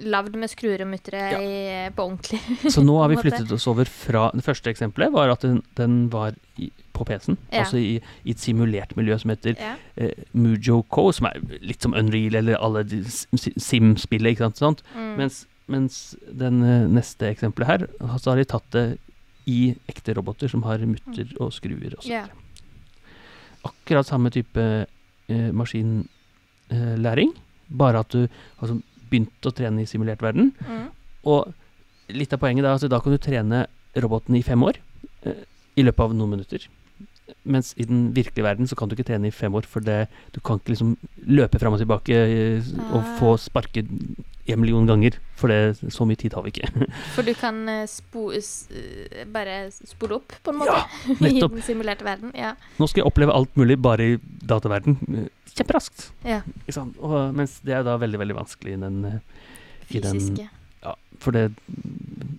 lagd 0.06 0.34
med 0.38 0.48
skruer 0.50 0.80
og 0.82 0.88
muttere 0.88 1.40
i- 1.42 1.90
på 1.94 2.06
ordentlig? 2.06 2.38
Så 2.74 2.82
nå 2.86 3.00
har 3.02 3.08
vi 3.10 3.16
flyttet 3.18 3.50
oss 3.52 3.66
over 3.66 3.84
fra 3.90 4.30
Det 4.34 4.44
første 4.46 4.70
eksempelet 4.70 5.12
var 5.12 5.30
at 5.34 5.42
den, 5.42 5.60
den 5.76 6.08
var 6.12 6.34
i, 6.58 6.70
på 6.94 7.04
PC-en. 7.04 7.36
Ja. 7.52 7.64
Altså 7.64 7.76
i, 7.82 8.00
i 8.24 8.30
et 8.30 8.40
simulert 8.40 8.94
miljø 8.96 9.18
som 9.18 9.30
heter 9.34 9.54
Ja. 9.60 9.74
eh, 9.96 10.14
Mujo 10.32 10.84
Co, 10.88 11.10
som 11.12 11.26
er 11.26 11.42
litt 11.60 11.82
som 11.82 11.94
Unreal 11.98 12.34
eller 12.40 12.56
alle 12.62 12.84
Sim-spillet, 12.86 14.32
ikke 14.36 14.46
sant. 14.46 14.56
Sånt. 14.62 14.82
Mm. 14.94 15.10
Mens, 15.18 15.42
mens 15.68 15.98
den 16.30 16.62
eh, 16.64 16.86
neste 16.88 17.28
eksempelet 17.30 17.66
her, 17.68 17.86
så 18.18 18.30
har 18.32 18.40
de 18.40 18.44
tatt 18.48 18.70
det 18.72 18.86
i 19.46 19.76
ekte 19.90 20.16
roboter 20.16 20.50
som 20.50 20.64
har 20.66 20.82
mutter 20.82 21.30
og 21.38 21.52
skruer 21.54 21.94
og 21.94 22.02
sånt. 22.02 22.12
Yeah. 22.12 22.30
Akkurat 23.66 24.08
samme 24.08 24.30
type 24.34 24.62
eh, 24.62 25.50
maskinlæring, 25.54 27.34
bare 27.66 28.02
at 28.02 28.14
du 28.14 28.26
har 28.26 28.66
altså, 28.66 28.80
begynt 29.10 29.46
å 29.46 29.54
trene 29.54 29.82
i 29.82 29.90
simulert 29.90 30.22
verden. 30.22 30.52
Mm. 30.66 30.88
Og 31.30 31.52
litt 32.14 32.34
av 32.34 32.42
poenget 32.42 32.66
da, 32.66 32.74
altså 32.74 32.90
da 32.90 33.00
kan 33.02 33.14
du 33.14 33.22
trene 33.22 33.66
roboten 34.02 34.36
i 34.38 34.44
fem 34.46 34.62
år 34.66 34.78
eh, 35.26 35.44
i 35.76 35.84
løpet 35.86 36.04
av 36.04 36.16
noen 36.16 36.36
minutter. 36.36 36.66
Mens 37.44 37.74
i 37.76 37.84
den 37.86 38.12
virkelige 38.14 38.44
verden 38.46 38.66
så 38.70 38.76
kan 38.78 38.88
du 38.88 38.94
ikke 38.94 39.06
trene 39.08 39.26
i 39.26 39.34
fem 39.34 39.54
år, 39.54 39.66
for 39.66 39.80
det, 39.80 40.06
du 40.32 40.40
kan 40.40 40.58
ikke 40.60 40.72
liksom 40.74 40.96
løpe 41.26 41.58
fram 41.58 41.74
og 41.74 41.80
tilbake 41.82 42.14
eh, 42.14 42.62
og 42.92 43.00
Ah. 43.02 43.16
få 43.18 43.32
sparket 43.38 43.88
en 44.46 44.60
million 44.60 44.86
ganger, 44.86 45.16
for 45.34 45.48
det, 45.50 45.76
så 45.90 46.06
mye 46.06 46.14
tid 46.16 46.32
har 46.34 46.42
vi 46.46 46.52
ikke. 46.54 46.68
For 47.16 47.22
du 47.26 47.32
kan 47.34 47.68
eh, 47.68 47.86
spo, 47.90 48.28
eh, 48.30 49.24
bare 49.34 49.70
spole 49.72 50.20
opp, 50.20 50.32
på 50.46 50.52
en 50.54 50.60
måte, 50.60 50.70
Ja, 50.70 51.16
i 51.26 51.40
den 51.40 51.62
simulerte 51.66 52.06
verden. 52.06 52.30
Ja. 52.34 52.52
Nå 52.78 52.86
skal 52.86 53.02
jeg 53.02 53.10
oppleve 53.10 53.34
alt 53.34 53.56
mulig 53.58 53.78
bare 53.82 54.06
i 54.14 54.18
dataverden. 54.46 55.28
Kjemperaskt. 55.56 56.10
ja. 56.22 56.42
Og, 57.00 57.34
mens 57.34 57.58
det 57.66 57.74
er 57.74 57.82
da 57.82 57.96
veldig, 57.98 58.18
veldig 58.22 58.36
vanskelig 58.38 58.76
i 58.76 58.80
den 58.86 59.00
Fysiske. 59.90 59.98
I 59.98 60.00
den- 60.46 60.50
Ja, 60.82 60.94
for 61.18 61.32
det 61.32 61.50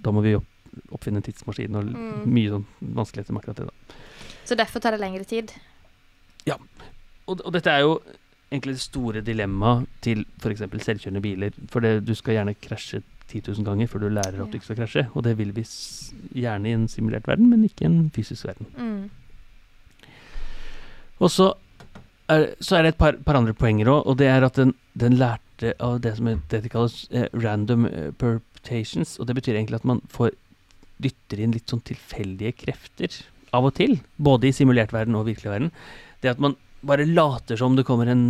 Da 0.04 0.12
må 0.12 0.22
vi 0.24 0.36
opp, 0.36 0.46
oppfinne 0.96 1.18
en 1.20 1.24
tidsmaskin 1.24 1.76
og 1.76 1.86
Mm. 1.92 2.26
mye 2.26 2.50
sånn 2.56 2.66
vanskeligheter 2.82 3.34
med 3.34 3.42
akkurat 3.44 3.56
det, 3.58 3.66
da. 3.68 3.96
Så 4.48 4.56
derfor 4.56 4.80
tar 4.80 4.96
det 4.96 5.04
lengre 5.04 5.28
tid. 5.28 5.52
Og, 7.28 7.42
og 7.44 7.52
dette 7.52 7.72
er 7.72 7.84
jo 7.84 8.00
egentlig 8.48 8.78
det 8.78 8.84
store 8.86 9.22
dilemmaet 9.26 9.88
til 10.04 10.24
f.eks. 10.40 10.64
selvkjørende 10.86 11.22
biler. 11.22 11.56
For 11.72 11.84
det, 11.84 12.08
du 12.08 12.14
skal 12.16 12.38
gjerne 12.38 12.56
krasje 12.64 13.02
10 13.28 13.42
000 13.50 13.68
ganger 13.68 13.90
før 13.92 14.06
du 14.06 14.10
lærer 14.16 14.40
at 14.40 14.52
du 14.52 14.56
ikke 14.56 14.70
skal 14.70 14.80
krasje. 14.80 15.06
Og 15.14 15.26
det 15.28 15.36
vil 15.40 15.52
vi 15.56 15.66
gjerne 16.40 16.70
i 16.70 16.76
en 16.78 16.88
simulert 16.88 17.28
verden, 17.28 17.50
men 17.52 17.66
ikke 17.68 17.84
i 17.84 17.90
en 17.90 18.12
fysisk 18.16 18.48
verden. 18.48 18.72
Mm. 18.78 20.08
Og 21.20 21.32
så 21.34 21.52
er, 22.32 22.54
så 22.62 22.78
er 22.78 22.86
det 22.86 22.96
et 22.96 23.02
par, 23.02 23.20
par 23.26 23.40
andre 23.40 23.56
poenger 23.58 23.90
òg, 23.92 24.08
og 24.08 24.18
det 24.20 24.28
er 24.32 24.46
at 24.46 24.56
den, 24.60 24.74
den 24.96 25.18
lærte 25.20 25.74
av 25.84 26.00
det 26.04 26.16
som 26.18 26.28
er, 26.32 26.40
det 26.52 26.64
de 26.64 26.72
kalles 26.72 27.08
eh, 27.12 27.28
random 27.34 27.88
eh. 27.90 28.12
Og 28.68 29.28
det 29.28 29.36
betyr 29.36 29.56
egentlig 29.56 29.80
at 29.80 29.88
man 29.88 30.02
får 30.12 30.34
dytter 31.00 31.40
inn 31.40 31.54
litt 31.56 31.72
sånn 31.72 31.84
tilfeldige 31.88 32.52
krefter 32.66 33.14
av 33.58 33.68
og 33.70 33.76
til. 33.78 33.98
Både 34.18 34.50
i 34.50 34.56
simulert 34.56 34.94
verden 34.96 35.18
og 35.18 35.28
virkelig 35.30 35.52
verden. 35.52 35.74
Det 36.22 36.32
at 36.34 36.42
man 36.44 36.56
bare 36.88 37.08
later 37.10 37.60
som 37.60 37.76
det 37.78 37.86
kommer 37.88 38.10
en, 38.12 38.24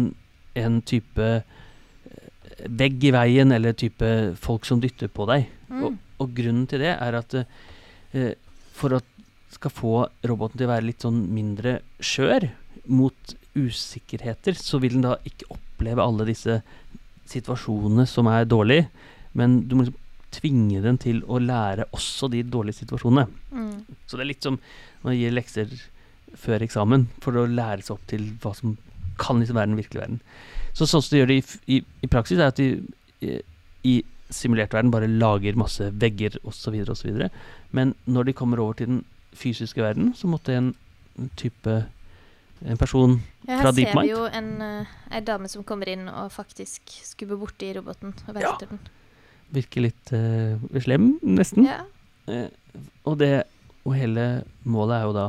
en 0.57 0.79
type 0.87 1.27
eh, 1.27 2.65
vegg 2.67 3.03
i 3.05 3.13
veien, 3.13 3.51
eller 3.53 3.77
type 3.77 4.11
folk 4.41 4.65
som 4.67 4.81
dytter 4.83 5.11
på 5.11 5.27
deg. 5.29 5.47
Mm. 5.69 5.83
Og, 5.83 5.99
og 6.23 6.33
grunnen 6.37 6.65
til 6.69 6.81
det 6.85 6.95
er 6.95 7.19
at 7.19 7.37
uh, 7.37 8.31
for 8.77 8.97
at 8.97 9.13
skal 9.53 9.73
få 9.73 9.93
roboten 10.27 10.59
til 10.59 10.67
å 10.67 10.73
være 10.73 10.85
litt 10.85 11.03
sånn 11.05 11.21
mindre 11.33 11.79
skjør 12.03 12.49
mot 12.87 13.35
usikkerheter, 13.57 14.57
så 14.57 14.79
vil 14.81 14.97
den 14.97 15.05
da 15.07 15.15
ikke 15.27 15.49
oppleve 15.55 16.03
alle 16.03 16.27
disse 16.29 16.59
situasjonene 17.27 18.05
som 18.09 18.29
er 18.31 18.47
dårlige, 18.47 18.87
men 19.37 19.61
du 19.67 19.75
må 19.75 19.85
liksom 19.85 20.03
tvinge 20.35 20.81
den 20.83 20.99
til 21.01 21.21
å 21.25 21.39
lære 21.41 21.87
også 21.95 22.29
de 22.33 22.43
dårlige 22.43 22.81
situasjonene. 22.81 23.27
Mm. 23.51 23.97
Så 24.05 24.17
det 24.17 24.25
er 24.25 24.31
litt 24.33 24.45
som 24.45 24.59
når 24.59 25.09
man 25.09 25.17
gir 25.17 25.35
lekser 25.35 25.73
før 26.37 26.65
eksamen 26.65 27.07
for 27.23 27.39
å 27.39 27.47
lære 27.47 27.85
seg 27.85 27.95
opp 27.95 28.05
til 28.11 28.29
hva 28.43 28.53
som 28.57 28.75
kan 29.17 29.39
liksom 29.41 29.57
være 29.57 29.71
den 29.71 29.79
virkelige 29.79 30.03
verden. 30.03 30.21
Så 30.77 30.85
sånn 30.85 31.01
som 31.01 31.15
de 31.15 31.21
gjør 31.21 31.31
det 31.31 31.39
i, 31.39 31.77
i, 31.77 31.81
i 32.05 32.09
praksis, 32.11 32.37
er 32.37 32.51
at 32.51 32.59
de 32.59 32.83
i, 33.23 33.39
i 33.87 33.95
simulert 34.29 34.75
verden 34.75 34.91
bare 34.93 35.09
lager 35.09 35.57
masse 35.57 35.87
vegger 36.01 36.37
osv., 36.47 36.75
osv. 36.91 37.23
Men 37.71 37.95
når 38.05 38.29
de 38.29 38.35
kommer 38.37 38.61
over 38.61 38.77
til 38.77 38.91
den 38.91 39.05
fysiske 39.37 39.81
verden, 39.81 40.11
så 40.17 40.29
måtte 40.29 40.57
en 40.57 40.73
type 41.39 41.85
en 42.65 42.77
person 42.77 43.19
Ja, 43.47 43.59
Fra 43.61 43.71
her 43.71 43.75
ser 43.77 44.01
vi 44.01 44.09
jo 44.09 44.23
en, 44.25 44.61
eh, 44.61 44.93
ei 45.11 45.21
dame 45.21 45.47
som 45.47 45.63
kommer 45.63 45.89
inn 45.89 46.07
og 46.09 46.31
faktisk 46.33 46.89
skubber 47.05 47.37
borti 47.37 47.69
roboten 47.77 48.15
og 48.27 48.33
velter 48.35 48.71
den. 48.71 48.79
Virke 49.55 49.83
litt 49.83 50.11
uh, 50.15 50.57
slem, 50.83 51.13
nesten. 51.23 51.67
Ja. 51.67 51.83
Uh, 52.27 52.49
og 53.07 53.19
det 53.21 53.47
Og 53.87 53.93
hele 53.95 54.43
målet 54.67 54.97
er 54.97 55.03
jo 55.07 55.13
da 55.15 55.27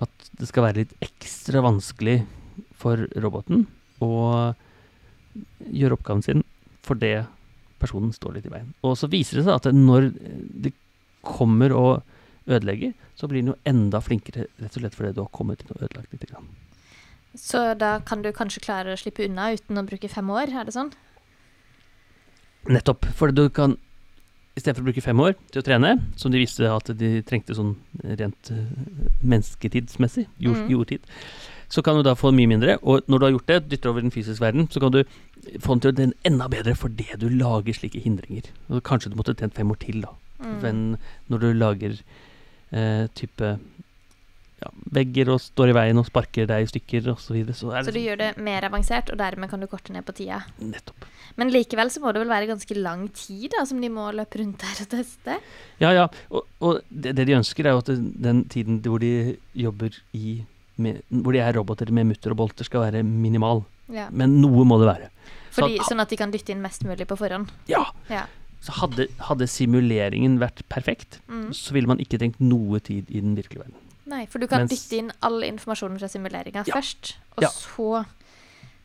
at 0.00 0.28
det 0.40 0.46
skal 0.48 0.64
være 0.64 0.80
litt 0.80 0.94
ekstra 1.04 1.60
vanskelig 1.64 2.22
for 2.76 3.02
roboten 3.20 3.66
å 4.00 4.52
gjøre 5.68 5.96
oppgaven 5.98 6.24
sin 6.24 6.42
for 6.84 6.96
det 7.00 7.26
personen 7.80 8.12
står 8.16 8.38
litt 8.38 8.48
i 8.48 8.52
veien. 8.52 8.72
Og 8.80 8.96
så 8.96 9.08
viser 9.12 9.40
det 9.40 9.46
seg 9.46 9.58
at 9.58 9.68
når 9.76 10.10
de 10.64 10.72
kommer 11.26 11.74
og 11.76 12.04
ødelegger, 12.46 12.94
så 13.18 13.28
blir 13.28 13.42
den 13.42 13.52
jo 13.52 13.58
enda 13.68 14.00
flinkere 14.04 14.46
rett 14.60 14.76
og 14.76 14.82
slett 14.82 14.96
fordi 14.96 15.14
du 15.16 15.22
har 15.24 15.32
kommet 15.34 15.64
inn 15.64 15.72
og 15.74 15.82
ødelagt 15.82 16.14
litt. 16.14 16.36
Så 17.36 17.62
da 17.76 17.98
kan 18.06 18.22
du 18.24 18.30
kanskje 18.36 18.62
klare 18.64 18.94
å 18.94 19.00
slippe 19.00 19.26
unna 19.26 19.50
uten 19.56 19.80
å 19.80 19.84
bruke 19.86 20.08
fem 20.12 20.30
år, 20.32 20.52
er 20.52 20.68
det 20.68 20.76
sånn? 20.76 20.92
Nettopp. 22.68 23.06
For 23.14 23.30
du 23.34 23.48
kan 23.54 23.76
istedenfor 24.56 24.82
å 24.82 24.88
bruke 24.88 25.02
fem 25.04 25.20
år 25.20 25.34
til 25.52 25.60
å 25.60 25.66
trene, 25.66 25.90
som 26.16 26.32
de 26.32 26.40
visste 26.40 26.64
at 26.72 26.88
de 26.96 27.20
trengte 27.28 27.54
sånn 27.56 27.74
rent 28.16 28.50
eh, 28.50 28.62
mennesketidsmessig, 29.22 30.26
jord, 30.40 30.62
Mm. 30.62 30.70
jordtid, 30.72 31.00
så 31.68 31.82
kan 31.84 31.96
du 31.96 32.02
da 32.02 32.14
få 32.14 32.32
mye 32.32 32.48
mindre. 32.48 32.78
Og 32.82 33.02
når 33.06 33.18
du 33.18 33.24
har 33.26 33.32
gjort 33.34 33.46
det, 33.46 33.68
dytter 33.68 33.90
over 33.90 34.00
den 34.00 34.10
fysiske 34.14 34.40
verden, 34.40 34.68
så 34.70 34.80
kan 34.80 34.92
du 34.92 35.02
få 35.60 35.74
den 35.76 35.80
til 35.80 35.92
å 35.92 35.96
bli 35.98 36.12
enda 36.24 36.48
bedre 36.48 36.74
fordi 36.74 37.06
du 37.18 37.28
lager 37.28 37.74
slike 37.74 38.00
hindringer. 38.00 38.48
Og 38.70 38.82
kanskje 38.82 39.10
du 39.10 39.16
måtte 39.16 39.34
trent 39.36 39.54
fem 39.54 39.70
år 39.70 39.78
til, 39.82 40.00
da. 40.00 40.14
Mm. 40.40 40.56
Men 40.62 40.98
når 41.28 41.38
du 41.38 41.52
lager 41.52 41.98
eh, 42.72 43.06
type 43.14 43.58
ja, 44.66 44.70
vegger 44.98 45.30
og 45.34 45.40
står 45.40 45.70
i 45.70 45.76
veien 45.76 45.98
og 46.02 46.06
sparker 46.08 46.46
deg 46.50 46.66
i 46.66 46.70
stykker 46.70 47.08
osv., 47.14 47.22
så, 47.28 47.34
videre, 47.36 47.54
så 47.56 47.84
Så 47.86 47.94
du 47.94 48.00
gjør 48.02 48.18
det 48.18 48.30
mer 48.42 48.66
avansert, 48.68 49.10
og 49.14 49.18
dermed 49.20 49.50
kan 49.50 49.60
du 49.62 49.66
korte 49.70 49.92
ned 49.94 50.04
på 50.04 50.14
tida. 50.18 50.42
nettopp. 50.60 51.06
Men 51.36 51.50
likevel 51.52 51.90
så 51.92 52.00
må 52.00 52.12
det 52.14 52.22
vel 52.22 52.30
være 52.32 52.46
ganske 52.48 52.76
lang 52.80 53.08
tid 53.12 53.50
da, 53.52 53.64
som 53.68 53.80
de 53.80 53.88
må 53.92 54.10
løpe 54.16 54.38
rundt 54.40 54.58
der 54.62 54.82
og 54.84 54.88
teste? 54.94 55.38
Ja, 55.82 55.90
ja. 55.92 56.06
Og, 56.30 56.46
og 56.64 56.80
det, 56.90 57.14
det 57.18 57.26
de 57.28 57.34
ønsker, 57.36 57.66
er 57.66 57.76
jo 57.76 57.82
at 57.84 57.90
den 58.22 58.44
tiden 58.48 58.80
hvor 58.84 58.98
de 59.02 59.36
jobber 59.54 59.90
i 60.16 60.42
med, 60.78 61.00
Hvor 61.08 61.32
de 61.32 61.38
er 61.40 61.54
roboter 61.56 61.88
med 61.90 62.04
mutter 62.06 62.30
og 62.32 62.36
bolter, 62.36 62.64
skal 62.64 62.82
være 62.86 63.02
minimal. 63.02 63.64
Ja. 63.92 64.08
Men 64.12 64.40
noe 64.42 64.64
må 64.68 64.76
det 64.80 64.88
være. 64.90 65.10
Fordi, 65.56 65.78
Så- 65.78 65.88
sånn 65.92 66.00
at 66.02 66.08
de 66.10 66.16
kan 66.20 66.30
dytte 66.32 66.50
inn 66.52 66.60
mest 66.60 66.84
mulig 66.84 67.06
på 67.08 67.16
forhånd. 67.16 67.48
Ja! 67.66 67.84
Ja. 68.10 68.26
Så 68.60 68.72
hadde, 68.80 69.06
hadde 69.20 69.46
simuleringen 69.46 70.38
vært 70.40 70.62
perfekt, 70.68 71.20
Mm. 71.28 71.50
så 71.54 71.72
ville 71.72 71.86
man 71.86 71.98
ikke 71.98 72.18
trengt 72.18 72.40
noe 72.40 72.80
tid 72.80 73.06
i 73.10 73.20
den 73.20 73.36
virkelige 73.36 73.62
verden. 73.64 73.74
Nei, 74.06 74.24
for 74.30 74.38
du 74.38 74.46
kan 74.46 74.62
Mens- 74.64 74.70
dytte 74.74 74.98
inn 75.00 75.12
all 75.26 75.42
informasjonen 75.42 75.98
fra 75.98 76.06
simuleringa 76.08 76.64
Ja. 76.66 76.74
først, 76.76 77.16
og 77.36 77.42
Ja. 77.42 77.48
så 77.48 78.06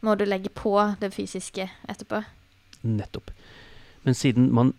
må 0.01 0.17
du 0.17 0.25
legge 0.25 0.49
på 0.49 0.99
det 0.99 1.13
fysiske 1.13 1.69
etterpå. 1.87 2.23
Nettopp. 2.83 3.29
Men 4.03 4.13
siden 4.15 4.51
man, 4.51 4.73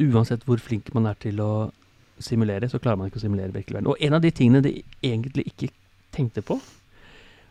uansett 0.00 0.44
hvor 0.46 0.56
flink 0.58 0.92
man 0.94 1.06
er 1.06 1.14
til 1.14 1.36
å 1.40 1.72
simulere, 2.18 2.68
så 2.70 2.78
klarer 2.80 2.96
man 2.98 3.10
ikke 3.10 3.18
å 3.20 3.26
simulere 3.28 3.52
virkelig 3.52 3.74
verden. 3.76 3.86
Og 3.88 3.96
en 4.00 4.14
av 4.14 4.22
de 4.22 4.30
tingene 4.30 4.62
de 4.62 4.82
egentlig 5.02 5.44
ikke 5.52 5.70
tenkte 6.12 6.42
på, 6.42 6.60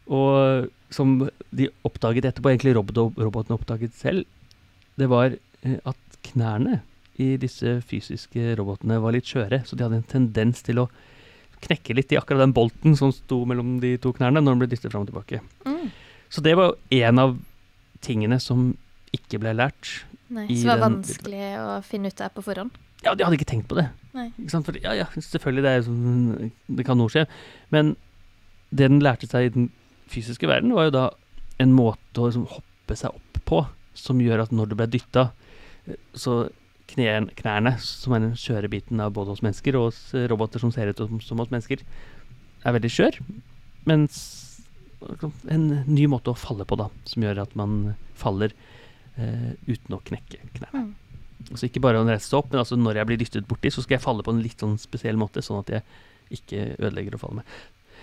og 0.10 0.70
som 0.90 1.30
de 1.54 1.70
oppdaget 1.86 2.26
etterpå, 2.26 2.50
egentlig 2.58 2.76
robot, 2.76 3.16
robotene 3.16 3.58
oppdaget 3.60 3.94
selv, 3.94 4.26
det 4.98 5.08
var 5.10 5.36
eh, 5.64 5.78
at 5.86 5.96
knærne 6.24 6.82
i 7.20 7.36
disse 7.38 7.82
fysiske 7.86 8.56
robotene 8.58 9.00
var 9.02 9.12
litt 9.12 9.26
skjøre, 9.30 9.62
så 9.68 9.76
de 9.78 9.84
hadde 9.86 10.00
en 10.02 10.04
tendens 10.10 10.64
til 10.66 10.76
å 10.80 10.90
knekke 11.66 11.96
litt 11.98 12.14
i 12.14 12.20
akkurat 12.20 12.44
den 12.46 12.56
bolten 12.56 12.96
som 13.00 13.12
sto 13.16 13.42
mellom 13.50 13.78
de 13.84 13.96
to 14.02 14.14
knærne 14.16 14.42
når 14.42 14.56
den 14.56 14.62
ble 14.64 14.70
dyttet 14.72 14.94
fram 14.94 15.06
og 15.06 15.12
tilbake. 15.12 15.42
Mm. 15.68 15.90
Så 16.30 16.44
det 16.46 16.56
var 16.60 16.76
en 17.00 17.22
av 17.22 17.38
tingene 18.06 18.40
som 18.44 18.72
ikke 19.16 19.42
ble 19.42 19.56
lært 19.58 20.04
Nei, 20.30 20.46
som 20.54 20.70
var 20.70 20.84
vanskelig 20.84 21.46
å 21.58 21.80
finne 21.86 22.12
ut 22.12 22.22
av 22.22 22.36
på 22.36 22.44
forhånd. 22.46 22.76
Ja, 23.02 23.16
de 23.16 23.26
hadde 23.26 23.40
ikke 23.40 23.50
tenkt 23.50 23.70
på 23.72 23.80
det. 23.80 23.88
For, 24.52 24.78
ja, 24.78 24.94
ja, 24.98 25.08
selvfølgelig, 25.16 25.64
det, 25.66 25.74
sånn, 25.88 26.52
det 26.68 26.86
kan 26.86 27.00
noe 27.00 27.12
skje. 27.12 27.26
Men 27.74 27.96
det 28.70 28.90
den 28.92 29.02
lærte 29.02 29.30
seg 29.30 29.48
i 29.48 29.54
den 29.56 29.70
fysiske 30.12 30.50
verden, 30.50 30.76
var 30.76 30.90
jo 30.90 30.96
da 30.96 31.06
en 31.64 31.74
måte 31.76 32.22
å 32.22 32.30
liksom, 32.30 32.46
hoppe 32.52 32.98
seg 33.00 33.16
opp 33.16 33.42
på, 33.50 33.64
som 33.98 34.22
gjør 34.22 34.46
at 34.46 34.54
når 34.56 34.70
du 34.70 34.78
ble 34.78 34.90
dytta, 34.92 35.30
så 36.14 36.42
knærne, 36.90 37.76
som 37.84 38.16
er 38.16 38.24
den 38.26 38.38
skjøre 38.40 38.72
biten 38.72 39.02
av 39.04 39.14
både 39.16 39.36
hos 39.36 39.44
mennesker 39.46 39.78
og 39.80 39.90
hos 39.90 40.02
roboter 40.32 40.62
som 40.62 40.74
ser 40.76 40.92
ut 40.92 41.02
som, 41.02 41.22
som 41.24 41.42
hos 41.42 41.52
mennesker, 41.54 41.84
er 42.66 42.76
veldig 42.76 42.92
skjør. 42.92 43.20
Mens 43.90 44.20
en 45.50 45.68
ny 45.88 46.08
måte 46.12 46.34
å 46.34 46.38
falle 46.38 46.68
på, 46.68 46.78
da, 46.80 46.90
som 47.08 47.24
gjør 47.24 47.44
at 47.46 47.56
man 47.60 47.94
faller 48.20 48.54
eh, 49.16 49.54
uten 49.70 49.96
å 49.96 50.02
knekke 50.10 50.42
knærne. 50.58 50.90
Mm. 50.90 50.96
Altså 51.50 51.70
ikke 51.70 51.82
bare 51.84 52.02
å 52.02 52.08
reise 52.08 52.28
seg 52.28 52.42
opp, 52.42 52.52
men 52.52 52.62
altså 52.62 52.78
når 52.78 53.00
jeg 53.00 53.10
blir 53.10 53.20
dyttet 53.22 53.48
borti, 53.48 53.72
så 53.72 53.84
skal 53.84 53.96
jeg 53.96 54.04
falle 54.04 54.26
på 54.26 54.34
en 54.36 54.42
litt 54.44 54.60
sånn 54.60 54.76
spesiell 54.82 55.20
måte, 55.20 55.44
sånn 55.46 55.62
at 55.64 55.72
jeg 55.78 56.40
ikke 56.40 56.74
ødelegger 56.78 57.16
å 57.16 57.22
falle 57.22 57.40
med. 57.40 57.54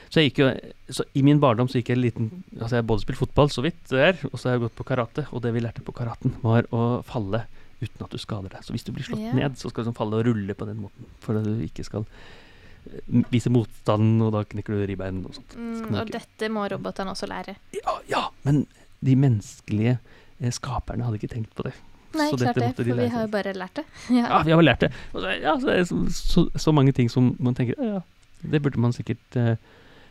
Så, 0.07 0.21
jeg 0.21 0.31
gikk 0.31 0.41
jo, 0.41 0.49
så 0.95 1.05
i 1.19 1.23
min 1.27 1.41
barndom 1.43 1.69
så 1.69 1.81
gikk 1.81 1.89
jeg 1.91 1.97
en 1.97 2.05
liten 2.05 2.27
Altså 2.61 2.77
jeg 2.77 2.85
har 2.85 2.89
både 2.89 3.03
spilt 3.03 3.19
fotball, 3.19 3.49
så 3.51 3.65
vidt 3.65 3.81
det 3.91 4.03
er, 4.13 4.21
og 4.31 4.39
så 4.39 4.49
har 4.49 4.57
jeg 4.57 4.63
gått 4.67 4.77
på 4.79 4.87
karate. 4.87 5.25
Og 5.35 5.43
det 5.43 5.51
vi 5.57 5.63
lærte 5.65 5.83
på 5.85 5.95
karaten, 5.97 6.37
var 6.45 6.69
å 6.75 7.01
falle 7.07 7.43
uten 7.83 8.05
at 8.07 8.13
du 8.13 8.21
skader 8.21 8.53
deg. 8.53 8.65
Så 8.65 8.75
hvis 8.75 8.87
du 8.87 8.93
blir 8.95 9.07
slått 9.07 9.23
yeah. 9.23 9.37
ned, 9.37 9.59
så 9.61 9.71
skal 9.71 9.85
du 9.85 9.91
sånn 9.91 9.99
falle 9.99 10.21
og 10.21 10.29
rulle 10.31 10.57
på 10.57 10.69
den 10.69 10.81
måten. 10.85 11.09
For 11.25 11.39
at 11.39 11.47
du 11.47 11.65
ikke 11.65 11.85
skal 11.87 12.07
eh, 12.07 13.25
vise 13.33 13.53
motstand, 13.53 14.23
og 14.25 14.33
da 14.37 14.45
knekker 14.49 14.77
du 14.77 14.87
ribbein 14.89 15.25
og 15.29 15.37
sånt. 15.37 15.59
Mm, 15.59 15.91
og 15.93 16.15
dette 16.15 16.51
må 16.53 16.67
robotene 16.73 17.13
også 17.13 17.29
lære. 17.31 17.59
Ja, 17.77 17.99
ja, 18.11 18.23
men 18.47 18.65
de 19.05 19.19
menneskelige 19.27 19.99
eh, 19.99 20.55
skaperne 20.55 21.07
hadde 21.07 21.21
ikke 21.21 21.35
tenkt 21.35 21.55
på 21.59 21.69
det. 21.69 21.75
Nei, 22.17 22.31
Så 22.31 22.39
klart 22.41 22.57
det, 22.57 22.69
de 22.71 22.77
for 22.79 22.89
vi 23.03 23.09
har 23.13 23.27
jo 23.27 23.33
bare 23.33 23.53
lært 23.53 23.81
det. 23.81 23.85
Ja, 24.17 24.25
Ja. 24.25 24.43
vi 24.47 24.55
har 24.55 24.61
vel 24.63 24.71
lært 24.71 24.87
det. 24.87 24.93
Så, 25.13 25.27
ja, 25.43 25.57
så, 25.61 25.75
så, 25.85 25.99
så, 26.13 26.47
så 26.57 26.73
mange 26.73 26.95
ting 26.97 27.11
som 27.13 27.35
man 27.39 27.55
tenker 27.55 27.77
ja, 27.77 27.99
ja, 27.99 28.01
det 28.41 28.63
burde 28.63 28.81
man 28.81 28.95
sikkert 28.97 29.37
eh, 29.37 29.57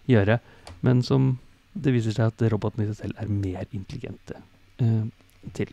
gjøre. 0.09 0.37
Men 0.85 1.01
som 1.03 1.37
det 1.75 1.91
viser 1.95 2.15
seg 2.15 2.31
at 2.31 2.43
robotene 2.51 2.85
i 2.85 2.91
seg 2.91 3.01
selv 3.01 3.19
er 3.19 3.31
mer 3.31 3.65
intelligente 3.75 4.37
eh, 4.83 5.07
til. 5.57 5.71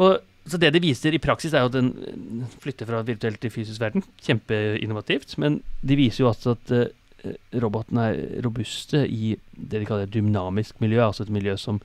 Og, 0.00 0.20
så 0.44 0.60
det 0.60 0.74
det 0.74 0.82
viser 0.84 1.14
i 1.16 1.22
praksis, 1.22 1.54
er 1.54 1.64
jo 1.64 1.70
at 1.70 1.76
den 1.78 1.92
eh, 2.04 2.56
flytter 2.60 2.88
fra 2.88 3.00
virtuell 3.06 3.38
til 3.40 3.52
fysisk 3.52 3.80
verden. 3.80 4.04
Kjempeinnovativt. 4.26 5.38
Men 5.40 5.62
de 5.80 5.96
viser 5.96 6.24
jo 6.24 6.30
også 6.30 6.56
at 6.58 6.72
uh, 6.74 7.30
robotene 7.62 8.08
er 8.10 8.42
robuste 8.44 9.06
i 9.08 9.38
det 9.56 9.80
de 9.80 9.88
kaller 9.88 10.10
dynamisk 10.10 10.82
miljø, 10.84 11.00
altså 11.06 11.24
et 11.24 11.32
miljø 11.32 11.56
som 11.60 11.80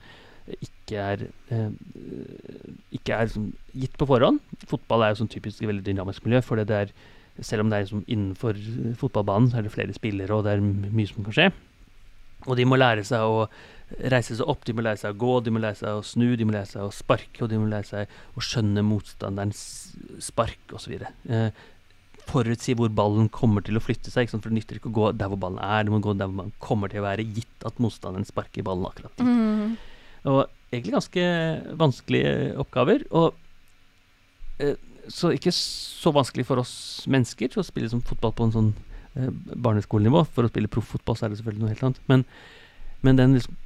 ikke 0.58 1.00
er, 1.00 1.24
uh, 1.52 1.70
ikke 2.92 3.16
er 3.16 3.32
sånn 3.32 3.48
gitt 3.72 3.96
på 3.96 4.08
forhånd. 4.10 4.42
Fotball 4.68 5.06
er 5.06 5.14
jo 5.14 5.22
sånn 5.22 5.32
typisk 5.32 5.64
veldig 5.64 5.86
dynamisk 5.86 6.28
miljø, 6.28 6.42
for 6.44 6.60
det 6.60 6.82
er, 6.84 6.94
selv 7.40 7.64
om 7.64 7.72
det 7.72 7.78
er 7.78 7.86
liksom 7.86 8.04
innenfor 8.04 8.58
eh, 8.58 8.92
fotballbanen, 9.00 9.48
så 9.48 9.60
er 9.60 9.64
det 9.64 9.72
flere 9.72 9.96
spillere, 9.96 10.36
og 10.36 10.44
det 10.44 10.56
er 10.56 10.64
mye 10.66 11.08
som 11.08 11.24
kan 11.24 11.36
skje. 11.36 11.50
Og 12.46 12.56
de 12.56 12.66
må 12.68 12.78
lære 12.80 13.04
seg 13.06 13.26
å 13.26 13.44
reise 14.12 14.36
seg 14.38 14.48
opp, 14.48 14.62
de 14.66 14.74
må 14.76 14.84
lære 14.86 15.00
seg 15.02 15.16
å 15.16 15.20
gå, 15.20 15.32
de 15.44 15.52
må 15.54 15.62
lære 15.62 15.80
seg 15.80 15.98
å 15.98 16.06
snu, 16.06 16.28
de 16.38 16.46
må 16.46 16.54
lære 16.54 16.70
seg 16.70 16.86
å 16.86 16.94
sparke, 16.94 17.42
og 17.42 17.50
de 17.50 17.58
må 17.58 17.66
lære 17.70 17.88
seg 17.88 18.14
å 18.38 18.44
skjønne 18.44 18.84
motstanderens 18.86 19.62
spark 20.22 20.74
osv. 20.76 20.94
Eh, 21.00 21.62
forutsi 22.30 22.76
hvor 22.78 22.92
ballen 22.94 23.26
kommer 23.34 23.64
til 23.66 23.80
å 23.80 23.82
flytte 23.82 24.12
seg, 24.12 24.30
for 24.30 24.46
det 24.46 24.60
nytter 24.60 24.78
ikke 24.78 24.92
å 24.92 24.98
gå 25.00 25.10
der 25.18 25.32
hvor 25.32 25.40
ballen 25.42 25.60
er, 25.64 25.84
du 25.84 25.94
må 25.94 26.02
gå 26.04 26.14
der 26.14 26.30
hvor 26.30 26.44
ballen 26.44 26.54
kommer 26.62 26.92
til 26.92 27.02
å 27.02 27.08
være, 27.08 27.26
gitt 27.34 27.66
at 27.66 27.82
motstanderen 27.82 28.28
sparker 28.28 28.66
ballen 28.66 28.86
akkurat 28.88 29.16
dit. 29.18 29.26
Mm. 29.26 29.74
Og 30.30 30.44
egentlig 30.70 30.94
ganske 30.94 31.26
vanskelige 31.80 32.32
oppgaver. 32.62 33.04
Og 33.16 33.34
eh, 34.62 34.78
så 35.10 35.32
ikke 35.34 35.52
så 35.56 36.12
vanskelig 36.14 36.46
for 36.46 36.62
oss 36.62 36.74
mennesker 37.10 37.58
å 37.58 37.66
spille 37.66 37.90
som 37.90 38.04
fotball 38.06 38.34
på 38.36 38.46
en 38.46 38.54
sånn 38.54 38.70
barneskolenivå. 39.14 40.24
For 40.34 40.46
å 40.46 40.50
spille 40.52 40.70
profffotball 40.70 41.16
så 41.18 41.26
er 41.26 41.32
det 41.34 41.40
selvfølgelig 41.40 41.64
noe 41.64 41.72
helt 41.74 41.86
annet. 41.88 42.00
Men, 42.10 42.24
men 43.06 43.18
den 43.20 43.34
liksom, 43.38 43.56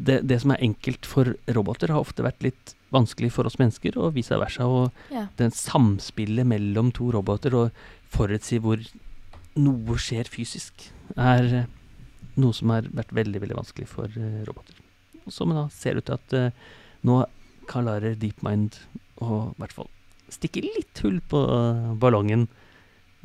det, 0.00 0.20
det 0.30 0.38
som 0.42 0.54
er 0.54 0.62
enkelt 0.64 1.08
for 1.08 1.34
roboter, 1.52 1.92
har 1.92 2.00
ofte 2.00 2.24
vært 2.24 2.42
litt 2.46 2.74
vanskelig 2.94 3.30
for 3.34 3.46
oss 3.46 3.58
mennesker, 3.60 3.98
og 4.00 4.14
vice 4.16 4.38
versa. 4.40 4.66
Og 4.66 4.90
Ja. 5.14 5.26
den 5.38 5.50
samspillet 5.54 6.46
mellom 6.48 6.92
to 6.96 7.10
roboter 7.14 7.54
og 7.54 7.82
forutsi 8.10 8.58
hvor 8.62 8.80
noe 9.60 9.98
skjer 10.00 10.30
fysisk, 10.30 10.88
er 11.18 11.44
eh, 11.64 11.68
noe 12.40 12.54
som 12.56 12.70
har 12.70 12.86
vært 12.94 13.12
veldig, 13.12 13.40
veldig 13.42 13.58
vanskelig 13.58 13.88
for 13.90 14.06
eh, 14.06 14.40
roboter. 14.46 14.74
Som 15.30 15.52
da 15.54 15.66
ser 15.74 15.98
ut 15.98 16.06
til 16.08 16.16
at 16.16 16.32
eh, 16.38 16.50
nå 17.06 17.20
klarer 17.70 18.14
DeepMind 18.18 18.78
å 19.20 19.50
i 19.52 19.58
hvert 19.60 19.74
fall 19.76 19.90
stikke 20.30 20.62
litt 20.64 21.02
hull 21.04 21.18
på 21.28 21.42
eh, 21.44 21.90
ballongen. 22.00 22.46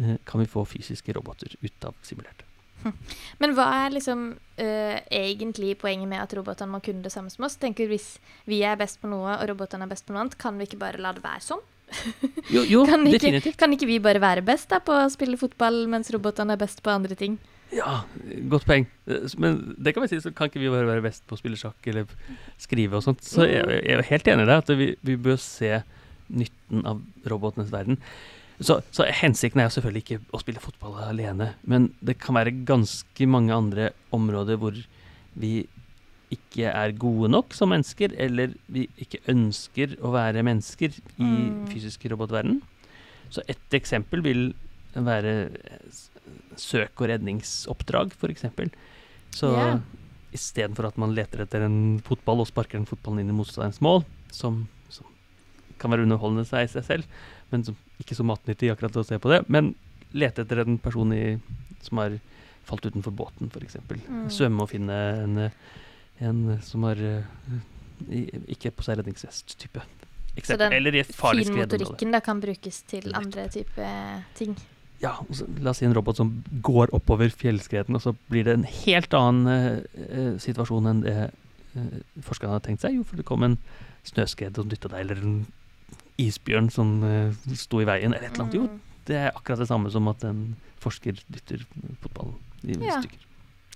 Eh, 0.02 0.18
kan 0.28 0.42
vi 0.42 0.48
få 0.50 0.66
fysiske 0.68 1.14
roboter 1.16 1.56
ut 1.62 1.88
av 1.88 1.96
simulerte? 2.04 2.44
Men 3.42 3.56
hva 3.58 3.66
er 3.86 3.96
liksom 3.96 4.26
uh, 4.36 4.98
egentlig 5.10 5.78
poenget 5.82 6.10
med 6.12 6.22
at 6.22 6.36
robotene 6.38 6.76
må 6.76 6.82
kunne 6.86 7.06
det 7.06 7.14
samme 7.14 7.32
som 7.34 7.48
oss? 7.48 7.56
Tenker 7.62 7.90
Hvis 7.90 8.18
vi 8.50 8.62
er 8.68 8.78
best 8.80 9.00
på 9.02 9.10
noe, 9.10 9.38
og 9.40 9.48
robotene 9.50 9.88
er 9.88 9.94
best 9.96 10.06
på 10.06 10.14
noe 10.14 10.26
annet, 10.26 10.38
kan 10.42 10.60
vi 10.60 10.68
ikke 10.70 10.82
bare 10.84 11.02
la 11.02 11.16
det 11.16 11.24
være 11.26 11.42
sånn? 11.48 11.64
Jo, 12.52 12.64
jo 12.66 12.86
Kan 12.90 13.06
ikke, 13.08 13.20
definitivt. 13.20 13.58
kan 13.62 13.74
ikke 13.74 13.90
vi 13.90 14.00
bare 14.04 14.22
være 14.22 14.46
best 14.46 14.70
da, 14.74 14.82
på 14.84 14.94
å 14.94 15.10
spille 15.14 15.40
fotball, 15.40 15.86
mens 15.92 16.12
robotene 16.14 16.56
er 16.56 16.62
best 16.62 16.84
på 16.86 16.94
andre 16.94 17.18
ting? 17.18 17.40
Ja, 17.74 18.04
godt 18.52 18.68
poeng. 18.68 18.86
Eh, 19.10 19.26
Men 19.42 19.60
det 19.82 19.96
kan 19.96 20.06
vi 20.06 20.12
si, 20.12 20.22
så 20.22 20.32
kan 20.36 20.52
ikke 20.52 20.62
vi 20.62 20.72
bare 20.74 20.90
være 20.90 21.06
best 21.06 21.26
på 21.26 21.38
å 21.38 21.42
spille 21.42 21.58
sjakk 21.60 21.90
eller 21.90 22.10
skrive 22.62 23.00
og 23.00 23.06
sånt. 23.08 23.26
Så 23.26 23.48
jeg, 23.50 23.66
jeg 23.82 23.98
er 23.98 24.10
helt 24.12 24.32
enig 24.34 24.46
i 24.46 24.52
det, 24.52 24.62
at 24.64 24.74
vi, 24.78 24.92
vi 25.02 25.18
bør 25.18 25.40
se 25.42 25.80
nytten 26.30 26.86
av 26.90 27.02
robotenes 27.30 27.74
verden. 27.74 28.00
Så, 28.62 28.80
så 28.96 29.04
hensikten 29.12 29.60
er 29.60 29.68
jo 29.68 29.76
selvfølgelig 29.76 30.04
ikke 30.06 30.20
å 30.32 30.40
spille 30.40 30.62
fotball 30.64 30.96
alene, 31.04 31.54
men 31.68 31.90
det 32.00 32.18
kan 32.24 32.38
være 32.38 32.54
ganske 32.68 33.28
mange 33.28 33.52
andre 33.52 33.90
områder 34.16 34.60
hvor 34.62 34.78
vi 35.36 35.66
ikke 36.32 36.72
er 36.72 36.94
gode 36.98 37.30
nok 37.32 37.54
som 37.54 37.70
mennesker, 37.70 38.16
eller 38.18 38.54
vi 38.72 38.88
ikke 39.02 39.20
ønsker 39.32 39.98
å 40.02 40.14
være 40.16 40.44
mennesker 40.44 40.96
i 41.20 41.28
Mm. 41.28 41.68
fysisk 41.68 42.06
robotverden. 42.12 42.62
Så 43.30 43.42
et 43.48 43.76
eksempel 43.76 44.22
vil 44.24 44.54
være 44.96 45.50
søk- 46.56 47.02
og 47.02 47.10
redningsoppdrag, 47.12 48.14
f.eks. 48.16 48.46
Så 49.36 49.52
yeah. 49.52 49.80
istedenfor 50.34 50.88
at 50.88 50.98
man 50.98 51.14
leter 51.14 51.44
etter 51.44 51.66
en 51.66 52.00
fotball 52.00 52.40
og 52.40 52.48
sparker 52.48 52.80
den 52.80 52.88
fotballen 52.88 53.20
inn 53.20 53.30
i 53.34 53.38
motstanderens 53.38 53.82
mål, 53.84 54.06
som, 54.32 54.68
som 54.68 54.75
kan 55.82 55.94
være 55.94 56.06
underholdende 56.08 56.46
seg 56.48 56.68
i 56.68 56.72
seg 56.72 56.88
selv, 56.88 57.18
men 57.52 57.66
som, 57.68 57.78
ikke 58.02 58.18
så 58.18 58.26
matnyttig 58.28 58.72
akkurat 58.74 59.02
å 59.02 59.06
se 59.08 59.20
på 59.22 59.32
det. 59.32 59.44
Men 59.52 59.74
lete 60.16 60.46
etter 60.46 60.64
en 60.64 60.80
person 60.82 61.12
i, 61.16 61.38
som 61.86 62.02
har 62.04 62.18
falt 62.66 62.86
utenfor 62.88 63.14
båten, 63.14 63.52
f.eks. 63.54 63.78
Mm. 63.86 64.28
Svømme 64.34 64.66
og 64.66 64.72
finne 64.72 65.00
en, 65.22 65.42
en 66.26 66.44
som 66.66 66.86
har 66.88 67.02
eh, 67.02 67.60
ikke 68.56 68.74
på 68.76 68.86
seg 68.86 69.00
redningsvest-type. 69.02 69.84
Så 70.44 70.58
den. 70.60 70.74
Finmotorikken 71.16 72.12
da 72.12 72.20
kan 72.20 72.42
brukes 72.44 72.82
til 72.90 73.14
andre 73.16 73.48
type 73.54 73.92
ting. 74.36 74.58
Ja, 75.04 75.14
så 75.32 75.46
la 75.62 75.72
oss 75.72 75.82
si 75.82 75.88
en 75.88 75.96
robot 75.96 76.20
som 76.20 76.32
går 76.64 76.94
oppover 76.96 77.32
fjellskreden, 77.32 77.98
og 77.98 78.04
så 78.04 78.16
blir 78.32 78.48
det 78.48 78.56
en 78.56 78.68
helt 78.68 79.16
annen 79.16 79.84
eh, 79.94 80.36
situasjon 80.42 80.88
enn 80.92 81.04
det 81.04 81.16
uh, 81.76 81.98
forskerne 82.24 82.56
hadde 82.56 82.68
tenkt 82.70 82.86
seg. 82.86 82.96
Jo, 82.98 83.04
for 83.08 83.20
det 83.20 83.28
kom 83.28 83.44
en 83.46 83.58
snøskred 84.08 84.56
som 84.56 84.72
dytta 84.72 84.92
deg, 84.94 85.04
eller 85.04 85.24
en 85.24 85.38
isbjørn 86.22 86.70
som 86.72 87.04
uh, 87.04 87.34
sto 87.56 87.82
i 87.82 87.86
veien, 87.88 88.14
eller 88.14 88.28
et 88.30 88.34
eller 88.34 88.46
annet. 88.46 88.56
Jo, 88.56 88.68
Mm. 88.68 88.80
det 89.06 89.16
er 89.16 89.32
akkurat 89.36 89.60
det 89.60 89.68
samme 89.68 89.92
som 89.92 90.08
at 90.08 90.24
en 90.24 90.56
forsker 90.82 91.14
dytter 91.30 91.66
fotballen 92.02 92.36
i 92.64 92.78
Ja. 92.86 93.00
stykker. 93.02 93.20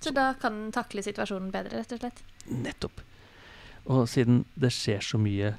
Så 0.00 0.12
da 0.14 0.32
kan 0.40 0.52
den 0.52 0.72
takle 0.72 1.02
situasjonen 1.04 1.50
bedre, 1.52 1.76
rett 1.78 1.92
og 1.92 2.00
slett. 2.00 2.22
Nettopp. 2.48 3.00
Og 3.86 4.06
siden 4.08 4.44
det 4.58 4.70
skjer 4.72 5.00
så 5.04 5.18
mye 5.20 5.54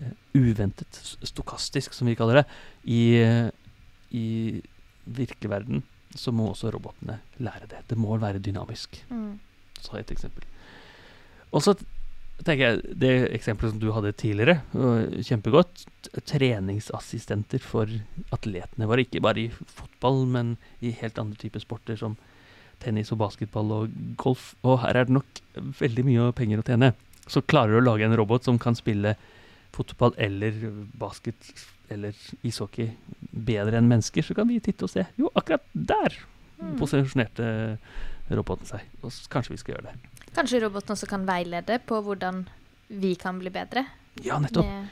uh, 0.00 0.12
uventet, 0.34 1.16
stokastisk 1.22 1.92
som 1.94 2.06
vi 2.06 2.14
kaller 2.14 2.42
det, 2.42 2.46
i, 2.86 3.00
uh, 3.22 3.50
i 4.12 4.62
virkelig 5.06 5.50
verden, 5.50 5.82
så 6.14 6.30
må 6.32 6.50
også 6.52 6.70
robotene 6.72 7.18
lære 7.40 7.66
det. 7.68 7.82
Det 7.88 7.96
må 7.98 8.16
være 8.20 8.38
dynamisk. 8.38 9.02
Mm. 9.10 9.38
Så 9.80 9.98
et 9.98 10.10
eksempel. 10.12 10.44
Og 11.52 11.62
så 11.64 11.74
t- 11.74 11.84
tenker 12.44 12.62
jeg, 12.64 12.96
det 12.98 13.10
eksempelet 13.36 13.72
som 13.74 13.80
du 13.82 13.88
hadde 13.94 14.12
tidligere, 14.18 14.60
kjempegodt, 15.26 15.84
treningsassistenter 16.28 17.62
for 17.64 17.90
atletene 18.34 18.88
våre. 18.90 19.04
Ikke 19.06 19.22
bare 19.24 19.44
i 19.44 19.48
fotball, 19.50 20.24
men 20.30 20.54
i 20.80 20.92
helt 21.00 21.18
andre 21.22 21.38
typer 21.40 21.62
sporter 21.62 21.98
som 22.00 22.16
tennis 22.82 23.12
og 23.14 23.20
basketball 23.22 23.70
og 23.76 23.96
golf. 24.20 24.52
Og 24.66 24.80
her 24.82 24.98
er 25.02 25.08
det 25.08 25.16
nok 25.18 25.42
veldig 25.80 26.06
mye 26.08 26.30
penger 26.38 26.62
å 26.62 26.66
tjene. 26.66 26.92
Så 27.30 27.44
klarer 27.46 27.76
du 27.76 27.80
å 27.82 27.86
lage 27.92 28.06
en 28.08 28.16
robot 28.18 28.44
som 28.48 28.58
kan 28.58 28.74
spille 28.78 29.14
fotball 29.72 30.12
eller 30.20 30.56
basket 31.00 31.52
eller 31.92 32.16
ishockey 32.44 32.90
bedre 33.32 33.78
enn 33.78 33.88
mennesker, 33.88 34.24
så 34.24 34.34
kan 34.36 34.48
vi 34.48 34.58
titte 34.64 34.84
og 34.88 34.92
se. 34.92 35.06
Jo, 35.20 35.30
akkurat 35.36 35.64
der 35.72 36.18
Mm. 36.62 36.76
posisjonerte 36.78 37.46
roboten 38.30 38.68
seg. 38.68 38.84
Og 39.02 39.10
kanskje 39.32 39.50
vi 39.50 39.56
skal 39.58 39.74
gjøre 39.74 39.88
det. 39.90 40.11
Kanskje 40.36 40.62
roboten 40.64 40.94
også 40.94 41.08
kan 41.10 41.26
veilede 41.28 41.78
på 41.86 41.98
hvordan 42.04 42.46
vi 42.88 43.14
kan 43.20 43.38
bli 43.40 43.50
bedre 43.52 43.86
Ja, 44.24 44.38
nettopp. 44.40 44.64
med 44.66 44.88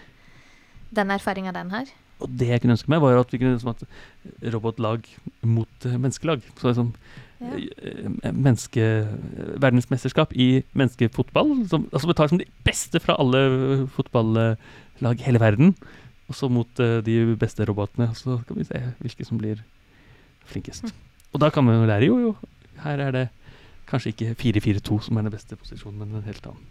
den 0.96 1.10
erfaringa 1.14 1.52
den 1.54 1.70
har. 1.70 1.86
Og 2.20 2.28
det 2.36 2.48
jeg 2.50 2.60
kunne 2.60 2.74
ønske 2.76 2.90
meg, 2.92 3.00
var 3.00 3.16
at 3.20 3.30
vi 3.32 3.38
kunne 3.40 3.54
liksom, 3.56 3.70
at 3.72 4.52
robotlag 4.52 5.06
mot 5.42 5.86
eh, 5.86 5.96
menneskelag. 5.96 6.42
Så 6.60 6.68
liksom 6.72 6.92
Ja. 7.40 7.56
eh, 7.56 8.32
menneske, 8.36 9.08
verdensmesterskap 9.56 10.34
i 10.36 10.62
menneskefotball. 10.76 11.66
Som, 11.70 11.86
altså 11.92 12.06
vi 12.10 12.16
tar 12.18 12.28
som 12.28 12.38
de 12.38 12.44
beste 12.66 13.00
fra 13.00 13.16
alle 13.18 13.86
fotballag 13.96 15.16
i 15.16 15.24
hele 15.24 15.40
verden. 15.40 15.74
Og 16.28 16.34
så 16.36 16.50
mot 16.52 16.68
eh, 16.84 17.00
de 17.00 17.34
beste 17.40 17.64
robotene. 17.64 18.10
Så 18.14 18.42
kan 18.46 18.56
vi 18.60 18.64
se 18.68 18.82
hvilke 19.00 19.24
som 19.24 19.38
blir 19.40 19.62
flinkest. 20.44 20.84
Mm. 20.84 20.92
Og 21.32 21.40
da 21.40 21.48
kan 21.50 21.64
vi 21.64 21.72
jo 21.78 21.86
lære 21.88 22.06
jo, 22.10 22.18
jo. 22.18 22.36
Her 22.84 22.98
er 23.06 23.10
det 23.16 23.28
kanskje 23.90 24.12
ikke 24.14 24.34
4-4-2 24.38 25.00
som 25.06 25.18
er 25.18 25.26
den 25.28 25.34
beste 25.34 25.56
posisjonen, 25.58 25.98
men 25.98 26.20
en 26.20 26.26
helt 26.28 26.46
annen. 26.46 26.66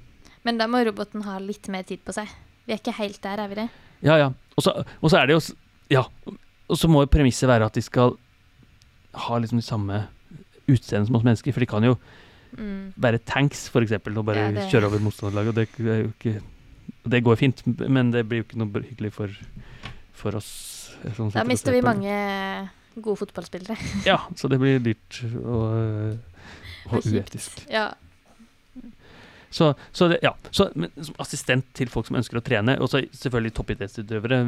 Men 0.47 0.57
da 0.57 0.67
må 0.71 0.79
roboten 0.87 1.23
ha 1.27 1.37
litt 1.43 1.67
mer 1.69 1.83
tid 1.83 1.99
på 2.07 2.13
seg. 2.15 2.27
Vi 2.65 2.73
er 2.73 2.79
ikke 2.79 2.95
helt 2.99 3.19
der, 3.21 3.39
er 3.43 3.47
vi 3.51 3.55
det? 3.59 3.67
Ja, 4.05 4.15
ja. 4.17 4.29
Og 4.57 4.63
så, 4.63 4.71
er 5.19 5.27
det 5.27 5.35
jo 5.37 5.55
Ja. 5.89 6.03
Og 6.69 6.77
så 6.77 6.87
må 6.87 7.01
premisset 7.09 7.49
være 7.49 7.65
at 7.65 7.73
de 7.73 7.81
skal 7.81 8.13
ha 9.13 9.37
liksom 9.41 9.57
de 9.59 9.65
samme 9.65 10.03
utseendene 10.69 11.07
som 11.09 11.15
oss 11.17 11.23
mennesker. 11.25 11.51
For 11.55 11.59
de 11.59 11.65
kan 11.69 11.83
jo 11.83 11.97
Mm. 12.57 12.93
være 12.97 13.19
tanks, 13.25 13.67
eksempel, 13.83 14.17
og 14.17 14.25
bare 14.25 14.37
Ja, 14.37 14.51
det- 14.51 14.71
kjøre 14.71 14.85
over 14.85 14.99
motstanderlaget. 14.99 15.49
Og 15.49 15.55
det 15.55 15.67
er 15.85 16.01
jo 16.03 16.13
ikke 16.17 16.41
Det 17.07 17.23
går 17.23 17.35
fint, 17.37 17.61
men 17.89 18.09
det 18.11 18.27
blir 18.27 18.39
jo 18.39 18.43
ikke 18.43 18.57
noe 18.57 18.81
hyggelig 18.81 19.11
for, 19.13 19.29
for 20.13 20.35
oss. 20.35 20.89
Sånn 21.15 21.31
Da 21.31 21.43
mister 21.43 21.71
vi 21.71 21.81
mange 21.81 22.69
gode 22.99 23.17
fotballspillere. 23.17 23.77
Ja, 24.05 24.17
så 24.35 24.49
det 24.49 24.59
blir 24.59 24.79
dyrt 24.79 25.21
og, 25.45 26.19
og 26.87 27.03
uetisk. 27.03 27.65
Ja. 27.71 27.89
Så, 29.51 29.73
så 29.91 30.07
det, 30.11 30.19
ja. 30.21 30.35
Så, 30.53 30.69
men, 30.77 30.91
som 31.01 31.15
assistent 31.23 31.65
til 31.77 31.89
folk 31.89 32.07
som 32.07 32.19
ønsker 32.19 32.37
å 32.37 32.43
trene. 32.45 32.77
Og 32.83 32.89
selvfølgelig 32.93 33.55
toppidrettsutøvere, 33.57 34.39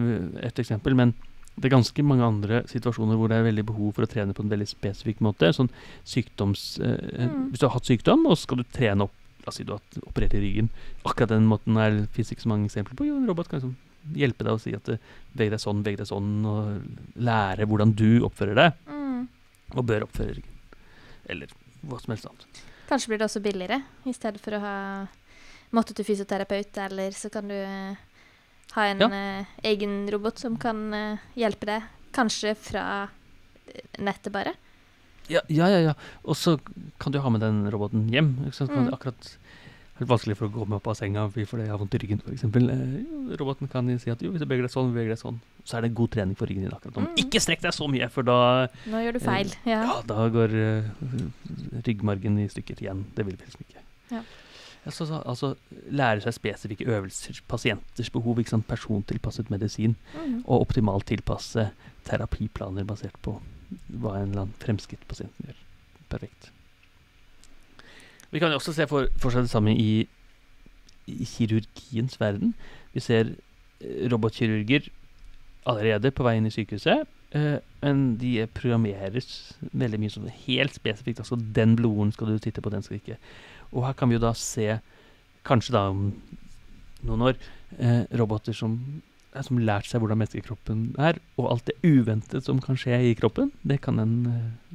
et 0.46 0.62
eksempel. 0.62 0.94
Men 0.98 1.16
det 1.58 1.68
er 1.68 1.74
ganske 1.76 2.04
mange 2.06 2.24
andre 2.24 2.62
situasjoner 2.70 3.18
hvor 3.20 3.32
det 3.32 3.40
er 3.42 3.48
veldig 3.50 3.66
behov 3.68 3.96
for 3.98 4.06
å 4.06 4.12
trene 4.12 4.36
på 4.38 4.46
en 4.46 4.52
veldig 4.54 4.70
spesifikk 4.70 5.24
måte. 5.26 5.50
Sånn 5.58 5.72
sykdoms... 6.08 6.78
Eh, 6.80 7.00
Mm. 7.22 7.50
Hvis 7.52 7.60
du 7.62 7.66
har 7.68 7.74
hatt 7.76 7.86
sykdom, 7.90 8.24
og 8.26 8.38
så 8.38 8.46
skal 8.48 8.62
du 8.62 8.70
trene 8.72 9.06
opp 9.08 9.18
La 9.42 9.50
oss 9.50 9.56
si 9.58 9.64
du 9.66 9.72
har 9.74 9.82
operert 10.06 10.36
i 10.38 10.40
ryggen. 10.44 10.68
Akkurat 11.02 11.32
den 11.32 11.48
måten 11.50 11.74
er 11.82 11.96
fins 12.14 12.30
ikke 12.30 12.44
så 12.44 12.50
mange 12.52 12.68
eksempler 12.70 12.94
på. 12.94 13.08
Jo, 13.08 13.16
en 13.18 13.26
robot 13.26 13.48
kan 13.50 13.58
liksom 13.58 13.72
hjelpe 14.14 14.46
deg 14.46 14.54
å 14.54 14.60
si 14.62 14.74
at 14.78 14.90
eh, 14.94 15.00
deg 15.34 15.56
sånn, 15.58 15.80
beveg 15.82 15.98
deg 15.98 16.06
sånn, 16.12 16.28
og 16.46 17.18
lære 17.18 17.66
hvordan 17.66 17.96
du 17.98 18.22
oppfører 18.28 18.60
deg, 18.60 18.78
Mm. 18.86 19.24
og 19.74 19.88
bør 19.90 20.06
oppføre 20.06 20.36
ryggen. 20.38 20.60
Eller 21.26 21.50
hva 21.88 22.00
som 22.02 22.14
helst 22.14 22.28
annet. 22.30 22.62
Kanskje 22.90 23.12
blir 23.12 23.22
det 23.22 23.28
også 23.30 23.42
billigere, 23.44 23.82
i 24.06 24.14
stedet 24.14 24.42
for 24.44 24.58
å 24.58 24.62
ha 24.64 24.76
måtte 25.72 25.96
til 25.96 26.06
fysioterapeut, 26.06 26.76
eller 26.84 27.16
så 27.16 27.32
kan 27.32 27.48
du 27.48 27.56
eh, 27.56 27.96
ha 28.76 28.86
en 28.88 29.00
Ja. 29.00 29.08
uh, 29.08 29.46
egen 29.64 30.10
robot 30.12 30.40
som 30.40 30.58
kan 30.60 30.94
uh, 30.94 31.18
hjelpe 31.36 31.66
deg, 31.70 31.88
kanskje 32.12 32.56
fra 32.60 32.84
nettet 34.00 34.34
bare. 34.34 34.54
Ja, 35.32 35.40
ja, 35.48 35.70
ja. 35.72 35.80
ja. 35.80 35.94
Og 36.28 36.36
så 36.36 36.58
kan 37.00 37.14
du 37.14 37.20
ha 37.24 37.30
med 37.32 37.42
den 37.42 37.64
roboten 37.72 38.10
hjem. 38.12 38.34
Ikke 38.48 38.58
sant? 38.58 38.72
Kan 38.74 38.90
Mm. 38.90 38.94
akkurat 38.94 39.38
det 40.02 40.08
er 40.08 40.10
vanskelig 40.10 40.36
for 40.36 40.50
å 40.50 40.52
gå 40.52 40.66
med 40.66 40.80
opp 40.80 40.88
av 40.88 40.96
senga 40.98 41.28
fordi 41.30 41.62
jeg 41.62 41.70
har 41.70 41.78
vondt 41.78 41.94
i 41.94 42.00
ryggen, 42.02 42.22
f.eks. 42.26 42.44
Roboten 43.38 43.70
kan 43.70 44.00
si 44.00 44.10
at 44.10 44.20
jo, 44.20 44.32
hvis 44.32 44.42
du 44.42 44.48
beveger 44.48 44.66
deg 44.66 44.74
sånn, 44.74 44.90
beveger 44.96 45.14
deg 45.14 45.20
sånn, 45.22 45.38
så 45.66 45.78
er 45.78 45.86
det 45.86 45.94
god 45.98 46.12
trening 46.16 46.38
for 46.38 46.50
ryggen 46.50 46.66
din 46.66 46.74
akkurat 46.76 46.98
nå. 46.98 47.06
Mm. 47.10 47.18
Ikke 47.26 47.42
strekk 47.44 47.62
deg 47.64 47.74
så 47.76 47.88
mye, 47.92 48.08
for 48.14 48.28
da, 48.28 48.38
Nå 48.92 49.02
gjør 49.04 49.18
du 49.18 49.24
feil. 49.24 49.52
Ja. 49.68 49.82
ja, 49.88 49.98
da 50.08 50.28
går 50.34 50.56
uh, 50.58 50.88
ryggmargen 51.88 52.40
i 52.44 52.48
stykker 52.52 52.82
igjen. 52.82 53.06
Det 53.16 53.26
vil 53.28 53.38
vi 53.38 53.46
helst 53.48 53.62
ikke. 53.64 53.84
Ja. 54.12 54.24
Altså, 54.86 55.06
så, 55.06 55.12
så, 55.12 55.18
altså 55.30 55.52
lære 55.94 56.24
seg 56.24 56.34
spesifikke 56.34 56.88
øvelser, 56.90 57.42
pasienters 57.48 58.10
behov, 58.10 58.40
ikke 58.42 58.56
sant? 58.56 58.68
persontilpasset 58.68 59.52
medisin, 59.54 59.96
Mm. 60.18 60.40
og 60.48 60.62
optimalt 60.66 61.06
tilpasse 61.08 61.68
terapiplaner 62.08 62.84
basert 62.90 63.16
på 63.22 63.36
hva 64.02 64.16
en 64.18 64.32
eller 64.32 64.42
annen 64.48 64.56
fremskritt 64.60 65.04
pasienten 65.08 65.48
gjør. 65.52 65.60
Perfekt. 66.10 66.50
Vi 68.32 68.40
kan 68.40 68.50
jo 68.52 68.58
også 68.60 68.74
se 68.74 68.88
for, 68.88 69.08
for 69.20 69.32
seg 69.34 69.46
det 69.46 69.52
samme 69.52 69.74
i, 69.76 70.08
i 71.08 71.26
kirurgiens 71.28 72.18
verden. 72.20 72.54
Vi 72.96 73.04
ser 73.04 73.34
eh, 73.82 74.08
robotkirurger 74.12 74.88
allerede 75.70 76.12
på 76.16 76.26
vei 76.26 76.38
inn 76.40 76.50
i 76.50 76.54
sykehuset, 76.54 77.08
Uh, 77.32 77.64
men 77.80 78.18
de 78.20 78.44
programmeres 78.52 79.54
veldig 79.72 80.00
mye 80.02 80.12
sånn 80.12 80.32
helt 80.44 80.76
spesifikt. 80.76 81.22
Altså 81.24 81.38
den 81.40 81.78
blodåren 81.80 82.12
skal 82.12 82.28
du 82.28 82.42
titte 82.44 82.64
på, 82.64 82.74
den 82.74 82.84
skal 82.84 82.98
ikke. 82.98 83.16
Og 83.72 83.86
her 83.88 83.96
kan 83.96 84.12
vi 84.12 84.18
jo 84.18 84.24
da 84.26 84.34
se, 84.36 84.82
kanskje 85.48 85.78
da 85.78 85.86
om 85.94 86.10
noen 87.08 87.24
år, 87.30 87.40
uh, 87.80 88.04
roboter 88.20 88.58
som 88.58 88.76
som 89.32 89.62
lært 89.64 89.88
seg 89.88 90.02
hvordan 90.04 90.20
menneskekroppen 90.20 90.80
er, 91.00 91.16
og 91.40 91.46
alt 91.54 91.70
det 91.70 91.78
uventet 91.88 92.44
som 92.44 92.58
kan 92.60 92.76
skje 92.76 92.98
i 93.08 93.14
kroppen, 93.16 93.54
det 93.64 93.78
kan 93.86 93.96
en 94.04 94.16
uh, 94.28 94.74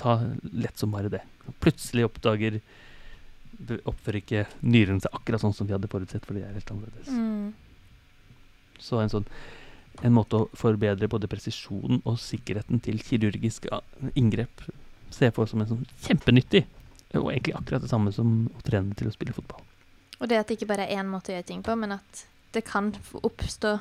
ta 0.00 0.14
lett 0.56 0.80
som 0.80 0.94
bare 0.94 1.12
det. 1.12 1.20
Plutselig 1.60 2.08
oppdager 2.08 2.60
Oppfører 3.88 4.18
ikke 4.18 4.40
nyren 4.68 4.98
seg 5.00 5.14
akkurat 5.16 5.40
sånn 5.40 5.54
som 5.56 5.68
vi 5.68 5.72
hadde 5.72 5.88
forutsett, 5.88 6.26
for 6.28 6.36
det 6.36 6.42
er 6.44 6.56
helt 6.58 6.72
annerledes. 6.74 7.08
Mm. 7.08 7.54
Så 8.82 9.00
en 9.00 9.12
sånn 9.12 9.28
en 10.04 10.12
måte 10.12 10.36
å 10.36 10.48
forbedre 10.56 11.08
både 11.08 11.28
presisjonen 11.30 12.02
og 12.04 12.18
sikkerheten 12.20 12.82
til 12.84 13.00
kirurgiske 13.00 13.80
inngrep 14.12 14.66
ser 15.08 15.30
jeg 15.30 15.36
for 15.36 15.48
som 15.48 15.62
en 15.62 15.70
sånn 15.70 15.86
kjempenyttig, 16.04 16.66
og 17.16 17.30
egentlig 17.30 17.54
akkurat 17.56 17.84
det 17.84 17.90
samme 17.90 18.12
som 18.12 18.50
å 18.50 18.64
trene 18.66 18.96
til 18.98 19.08
å 19.08 19.14
spille 19.14 19.32
fotball. 19.36 19.62
Og 20.20 20.28
det 20.28 20.40
at 20.40 20.48
det 20.48 20.58
ikke 20.58 20.68
bare 20.68 20.88
er 20.88 21.00
én 21.00 21.08
måte 21.08 21.32
å 21.32 21.36
gjøre 21.36 21.48
ting 21.48 21.62
på, 21.64 21.76
men 21.78 21.96
at 21.96 22.24
det 22.56 22.64
kan 22.66 22.90
oppstå 23.22 23.76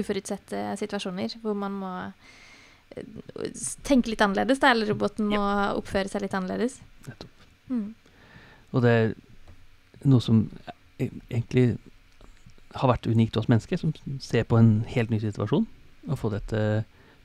uforutsette 0.00 0.62
situasjoner 0.78 1.34
hvor 1.42 1.56
man 1.58 1.78
må 1.80 1.92
eh, 2.94 3.56
tenke 3.86 4.12
litt 4.12 4.22
annerledes, 4.22 4.62
da, 4.62 4.70
eller 4.72 4.90
roboten 4.92 5.30
må 5.30 5.42
oppføre 5.78 6.10
seg 6.10 6.24
litt 6.24 6.36
annerledes. 6.38 6.78
Nettopp. 7.08 7.46
Mm. 7.70 7.88
Og 8.70 8.84
det 8.86 8.94
er 8.96 9.14
noe 10.08 10.22
som 10.24 10.44
e- 10.98 11.10
egentlig 11.28 11.74
har 12.74 12.90
vært 12.92 13.08
unikt 13.10 13.36
hos 13.38 13.48
mennesker, 13.50 13.80
som 13.80 13.94
ser 14.22 14.46
på 14.48 14.58
en 14.60 14.84
helt 14.90 15.10
ny 15.10 15.18
situasjon 15.22 15.66
og 16.08 16.18
får 16.20 16.36
dette 16.38 16.60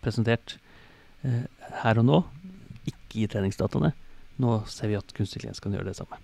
presentert 0.04 0.58
eh, 1.24 1.46
her 1.84 2.02
og 2.02 2.08
nå, 2.08 2.22
ikke 2.90 3.24
i 3.24 3.28
treningsdataene. 3.32 3.94
Nå 4.42 4.62
ser 4.70 4.92
vi 4.92 4.98
at 5.00 5.14
kunstig 5.16 5.40
intelligens 5.40 5.64
kan 5.64 5.76
gjøre 5.76 5.92
det 5.92 5.98
samme. 6.00 6.18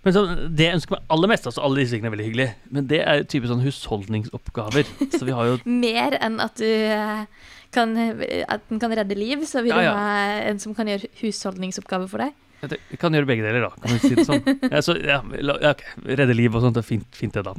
Men 0.00 0.14
så, 0.16 0.22
det 0.48 0.64
jeg 0.64 0.78
ønsker 0.78 0.94
meg 0.96 1.10
aller 1.12 1.28
mest, 1.28 1.46
altså 1.50 1.60
alle 1.66 1.82
disse 1.82 1.92
tingene 1.92 2.08
er 2.08 2.14
veldig 2.14 2.26
hyggelige, 2.30 2.52
men 2.72 2.86
det 2.88 3.00
er 3.04 3.24
type 3.28 3.50
sånn 3.50 3.60
husholdningsoppgaver. 3.60 4.88
Så 5.18 5.26
vi 5.28 5.34
har 5.36 5.50
jo 5.50 5.58
Mer 5.68 6.16
enn 6.24 6.38
at 6.40 6.56
du 6.56 6.64
eh, 6.64 7.26
kan, 7.74 7.92
at 8.00 8.64
den 8.70 8.80
kan 8.80 8.94
redde 8.96 9.18
liv, 9.18 9.44
så 9.46 9.60
vil 9.66 9.74
Ja, 9.74 9.82
ja. 9.84 9.90
du 9.92 10.00
ha 10.00 10.14
en 10.48 10.62
som 10.62 10.72
kan 10.78 10.88
gjøre 10.88 11.10
husholdningsoppgaver 11.20 12.08
for 12.08 12.24
deg. 12.24 12.32
Jeg 12.62 12.98
kan 13.00 13.14
gjøre 13.16 13.28
begge 13.30 13.44
deler, 13.46 13.64
da. 13.64 13.70
Kan 13.80 13.94
vi 13.96 14.00
si 14.02 14.14
det 14.18 14.26
sånn. 14.28 14.42
Ja, 14.74 14.82
så, 14.84 14.94
ja, 15.00 15.20
la- 15.40 15.58
ja, 15.62 15.70
ok. 15.72 15.82
Redde 16.20 16.36
liv 16.36 16.54
og 16.54 16.62
sånt, 16.64 16.76
det 16.76 16.82
er 16.84 16.88
fint, 16.90 17.08
fint 17.16 17.36
det, 17.38 17.44
da. 17.46 17.54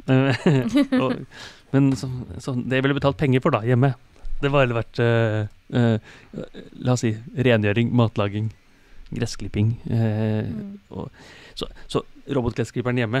og, 1.02 1.16
men 1.74 1.90
så, 1.98 2.08
så 2.42 2.54
det 2.58 2.78
jeg 2.78 2.86
ville 2.86 2.98
betalt 3.00 3.18
penger 3.20 3.42
for 3.44 3.54
da, 3.56 3.62
hjemme, 3.66 3.92
det 4.42 4.50
var 4.50 4.64
heller 4.64 4.80
vært 4.80 4.98
uh, 5.02 5.44
uh, 5.74 6.16
La 6.82 6.94
oss 6.96 7.04
si 7.04 7.12
rengjøring, 7.38 7.92
matlaging, 7.94 8.50
gressklipping. 9.14 9.76
Uh, 9.90 10.50
Mm. 10.92 11.08
Så, 11.52 11.66
så 11.92 12.00
robotgressklipperen 12.32 12.96
hjemme 12.96 13.20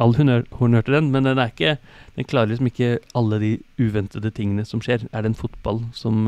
All 0.00 0.14
honnør, 0.16 0.46
honnør 0.56 0.84
til 0.86 0.94
den, 0.96 1.10
men 1.12 1.26
den 1.28 1.40
ikke 1.42 1.74
Den 2.16 2.24
klarer 2.28 2.48
liksom 2.48 2.70
ikke 2.70 2.88
alle 3.18 3.36
de 3.42 3.50
uventede 3.82 4.30
tingene 4.36 4.64
som 4.68 4.80
skjer. 4.84 5.04
Er 5.12 5.24
det 5.26 5.32
en 5.32 5.36
fotball 5.36 5.82
som 5.96 6.22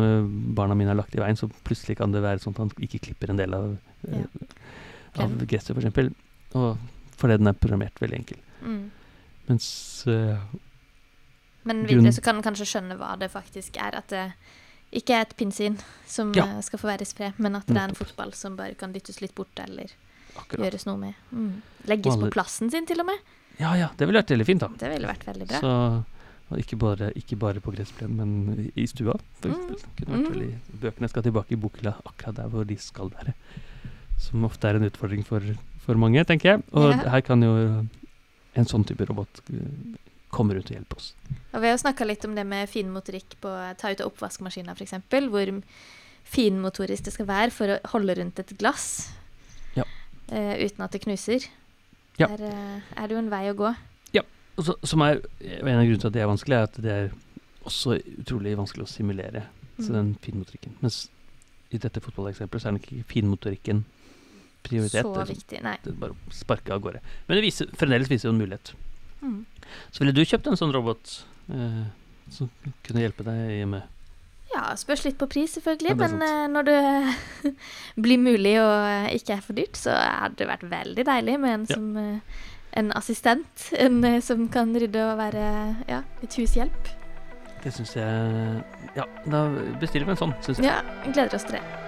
barna 0.56 0.76
mine 0.76 0.92
har 0.92 0.98
lagt 1.00 1.16
i 1.16 1.22
veien, 1.22 1.38
så 1.40 1.48
plutselig 1.64 1.96
kan 2.02 2.12
det 2.12 2.20
være 2.24 2.42
sånn 2.44 2.52
at 2.56 2.62
han 2.66 2.72
ikke 2.84 3.00
klipper 3.06 3.32
en 3.32 3.40
del 3.40 3.56
av, 3.56 3.70
eh, 4.06 4.24
av 5.18 5.34
gresset, 5.46 5.76
gresset, 5.76 6.14
for 6.52 6.78
fordi 7.18 7.36
den 7.40 7.48
er 7.50 7.52
programmert 7.58 7.98
veldig 8.00 8.18
enkel. 8.20 8.38
Mm. 8.62 8.90
Mens 9.48 10.04
uh, 10.06 10.38
Men 11.66 11.82
videre 11.88 12.12
så 12.14 12.22
kan 12.22 12.36
en 12.38 12.42
kanskje 12.46 12.66
skjønne 12.70 12.96
hva 13.00 13.16
det 13.18 13.30
faktisk 13.32 13.76
er. 13.82 13.96
At 13.98 14.08
det 14.12 14.26
ikke 14.92 15.16
er 15.16 15.24
et 15.26 15.34
pinnsvin 15.36 15.78
som 16.06 16.30
Ja. 16.36 16.44
eh, 16.46 16.60
skal 16.62 16.78
få 16.78 16.86
være 16.88 17.02
i 17.02 17.08
spred, 17.10 17.32
men 17.42 17.56
at 17.58 17.66
det 17.66 17.76
er 17.76 17.88
en 17.90 17.94
fotball 17.98 18.32
som 18.38 18.54
bare 18.56 18.74
kan 18.78 18.92
dyttes 18.94 19.20
litt 19.20 19.34
bort 19.34 19.58
eller 19.58 19.90
akkurat 20.38 20.68
gjøres 20.70 20.86
noe 20.86 20.96
med. 20.96 21.14
Mm. 21.32 21.60
Legges 21.90 22.14
alle- 22.14 22.30
på 22.30 22.32
plassen 22.38 22.70
sin, 22.70 22.86
til 22.86 23.00
og 23.00 23.06
med. 23.06 23.18
Ja 23.58 23.74
ja, 23.74 23.88
det 23.98 24.06
ville 24.06 24.22
vært 24.22 24.30
veldig 24.30 24.46
fint, 24.46 24.60
da. 24.60 24.68
Det 24.68 24.88
ville 24.94 25.08
vært 25.08 25.26
veldig 25.26 25.48
bra. 25.48 25.58
Så 25.60 26.56
ikke 26.62 26.78
bare, 26.78 27.10
ikke 27.18 27.36
bare 27.36 27.60
på 27.60 27.74
gressplen, 27.74 28.14
men 28.16 28.70
i 28.76 28.82
i 28.82 28.86
stua. 28.86 29.18
For 29.42 29.48
Mm. 29.50 29.76
Kunne 29.96 30.14
vært 30.14 30.28
Mm. 30.28 30.32
veldig, 30.32 30.80
bøkene 30.80 31.08
skal 31.10 31.22
tilbake 31.22 31.52
i 31.52 31.56
bokhylla, 31.56 31.96
akkurat 32.06 32.34
der 32.36 32.48
hvor 32.48 32.64
de 32.64 32.76
skal 32.76 33.10
være. 33.10 33.34
Som 34.18 34.44
ofte 34.48 34.68
er 34.68 34.78
en 34.78 34.86
utfordring 34.88 35.24
for, 35.26 35.44
for 35.84 35.94
mange, 36.00 36.24
tenker 36.26 36.50
jeg. 36.56 36.62
Og 36.72 36.90
Ja. 36.90 37.10
her 37.14 37.20
kan 37.22 37.42
jo 37.42 37.52
en 38.58 38.64
sånn 38.68 38.84
type 38.86 39.06
robot 39.08 39.40
eh, 39.52 39.98
komme 40.34 40.54
rundt 40.56 40.70
og 40.70 40.76
hjelpe 40.76 40.96
oss. 40.98 41.12
Og 41.54 41.62
vi 41.62 41.68
har 41.70 41.78
snakka 41.78 42.04
litt 42.06 42.24
om 42.28 42.34
det 42.34 42.44
med 42.46 42.68
finmotorikk 42.68 43.38
på 43.40 43.52
ta 43.78 43.92
ut 43.92 44.00
av 44.02 44.10
oppvaskmaskina, 44.12 44.74
f.eks. 44.76 44.98
Hvor 45.08 45.62
finmotorisk 46.28 47.04
det 47.04 47.14
skal 47.14 47.26
være 47.30 47.50
for 47.54 47.72
å 47.72 47.78
holde 47.94 48.18
rundt 48.18 48.38
et 48.42 48.56
glass 48.58 49.08
Ja. 49.76 49.84
uh, 50.32 50.54
uten 50.60 50.82
at 50.84 50.92
det 50.92 51.02
knuser. 51.06 51.46
Ja. 52.18 52.26
Der 52.26 52.42
uh, 52.50 52.80
er 52.96 53.06
det 53.08 53.14
jo 53.14 53.18
en 53.22 53.30
vei 53.30 53.46
å 53.52 53.56
gå. 53.56 53.74
Og 54.58 54.64
så, 54.66 54.74
som 54.82 55.02
er 55.06 55.20
En 55.38 55.78
av 55.78 55.84
grunnene 55.86 56.00
til 56.02 56.08
at 56.08 56.14
det 56.16 56.22
er 56.24 56.26
vanskelig, 56.26 56.56
er 56.56 56.62
at 56.66 56.78
det 56.82 56.90
er 56.90 57.10
også 57.68 57.94
utrolig 58.18 58.56
vanskelig 58.58 58.88
å 58.88 58.90
simulere 58.90 59.44
så 59.78 59.92
Mm. 59.92 59.94
den 59.94 60.08
finmotorikken. 60.20 60.72
Mens 60.82 61.08
i 61.70 61.78
dette 61.78 62.00
fotballeksempelet 62.02 62.62
så 62.62 62.66
er 62.68 62.72
nok 62.72 62.88
ikke 62.90 63.04
finmotorikken 63.06 63.84
prioritet. 64.66 65.02
Så 65.06 65.14
sånn- 65.14 65.28
viktig. 65.34 65.62
Nei. 65.64 65.76
det 65.84 65.94
bare 66.00 66.16
sparke 66.34 66.72
av 66.74 66.80
gårde. 66.84 67.00
Men 67.28 67.36
det 67.38 67.44
viser, 67.46 67.66
fremdeles 67.78 68.08
viser 68.10 68.28
jo 68.28 68.34
en 68.34 68.40
mulighet. 68.42 68.72
Mm. 69.22 69.44
Så 69.92 70.00
ville 70.02 70.12
du 70.16 70.24
kjøpt 70.24 70.46
en 70.46 70.56
sånn 70.56 70.72
robot 70.74 71.24
eh, 71.50 71.84
som 72.30 72.50
kunne 72.86 73.00
hjelpe 73.04 73.24
deg 73.26 73.54
hjemme? 73.60 73.82
Ja, 74.54 74.74
spørs 74.80 75.02
litt 75.04 75.18
på 75.20 75.26
pris, 75.28 75.52
selvfølgelig. 75.58 75.90
Ja, 75.92 75.94
men 76.08 76.22
eh, 76.24 76.46
når 76.48 76.64
det 76.64 77.54
blir 78.04 78.18
mulig 78.22 78.54
og 78.62 78.86
eh, 78.88 79.10
ikke 79.18 79.36
er 79.36 79.42
for 79.44 79.52
dyrt, 79.58 79.76
så 79.76 79.92
hadde 79.92 80.36
det 80.40 80.48
vært 80.48 80.64
veldig 80.70 81.04
deilig 81.04 81.38
med 81.40 81.54
en 81.54 81.66
Ja. 81.68 81.74
som 81.74 81.96
eh, 81.96 82.38
en 82.78 82.92
assistent. 82.92 83.68
En 83.84 84.02
eh, 84.04 84.20
som 84.24 84.48
kan 84.48 84.72
rydde 84.74 85.02
og 85.12 85.18
være 85.18 85.44
ja, 85.88 86.02
et 86.22 86.34
hushjelp. 86.40 86.94
Det 87.64 87.72
syns 87.74 87.96
jeg 87.96 88.64
Ja, 88.96 89.04
da 89.26 89.48
bestiller 89.80 90.06
vi 90.06 90.14
en 90.14 90.20
sånn, 90.24 90.34
syns 90.46 90.60
jeg. 90.62 90.70
Ja, 90.70 90.80
gleder 91.12 91.34
oss 91.34 91.44
til 91.48 91.58
det. 91.58 91.87